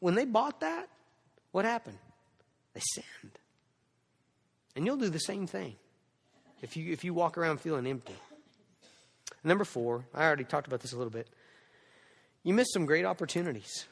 [0.00, 0.88] When they bought that,
[1.52, 1.98] what happened?
[2.72, 3.38] They sinned.
[4.74, 5.76] And you'll do the same thing
[6.62, 8.14] if you, if you walk around feeling empty.
[9.44, 11.28] Number four, I already talked about this a little bit.
[12.44, 13.86] You miss some great opportunities.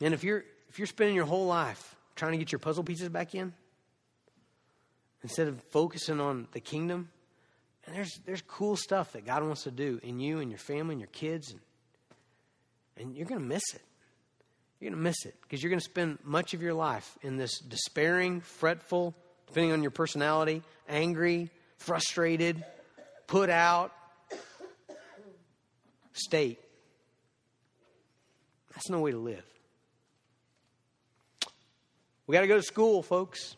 [0.00, 3.08] And if you're if you're spending your whole life trying to get your puzzle pieces
[3.08, 3.52] back in,
[5.22, 7.10] instead of focusing on the kingdom,
[7.86, 10.92] and there's there's cool stuff that God wants to do in you and your family
[10.92, 11.60] and your kids, and,
[12.96, 13.82] and you're going to miss it.
[14.80, 17.36] You're going to miss it because you're going to spend much of your life in
[17.36, 19.14] this despairing, fretful,
[19.48, 22.64] depending on your personality, angry, frustrated,
[23.26, 23.92] put out
[26.12, 26.58] state.
[28.74, 29.44] That's no way to live.
[32.26, 33.56] We got to go to school, folks.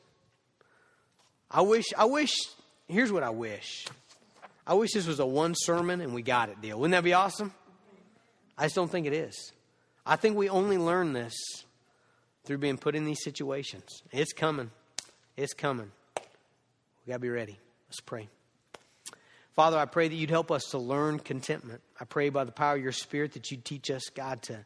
[1.51, 2.31] I wish, I wish,
[2.87, 3.87] here's what I wish.
[4.67, 6.79] I wish this was a one sermon and we got it deal.
[6.79, 7.53] Wouldn't that be awesome?
[8.57, 9.53] I just don't think it is.
[10.07, 11.35] I think we only learn this
[12.45, 14.03] through being put in these situations.
[14.13, 14.71] It's coming.
[15.41, 15.91] It's coming.
[16.17, 17.59] We got to be ready.
[17.89, 18.29] Let's pray.
[19.55, 21.81] Father, I pray that you'd help us to learn contentment.
[21.99, 24.65] I pray by the power of your Spirit that you'd teach us, God, to,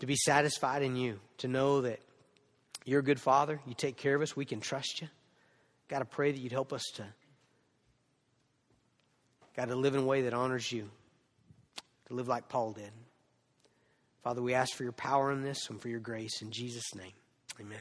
[0.00, 2.00] to be satisfied in you, to know that
[2.84, 3.60] you're a good Father.
[3.66, 4.34] You take care of us.
[4.34, 5.08] We can trust you.
[5.88, 7.04] God, I pray that you'd help us to,
[9.56, 10.90] God, to live in a way that honors you,
[12.08, 12.90] to live like Paul did.
[14.24, 16.42] Father, we ask for your power in this and for your grace.
[16.42, 17.12] In Jesus' name,
[17.60, 17.78] amen.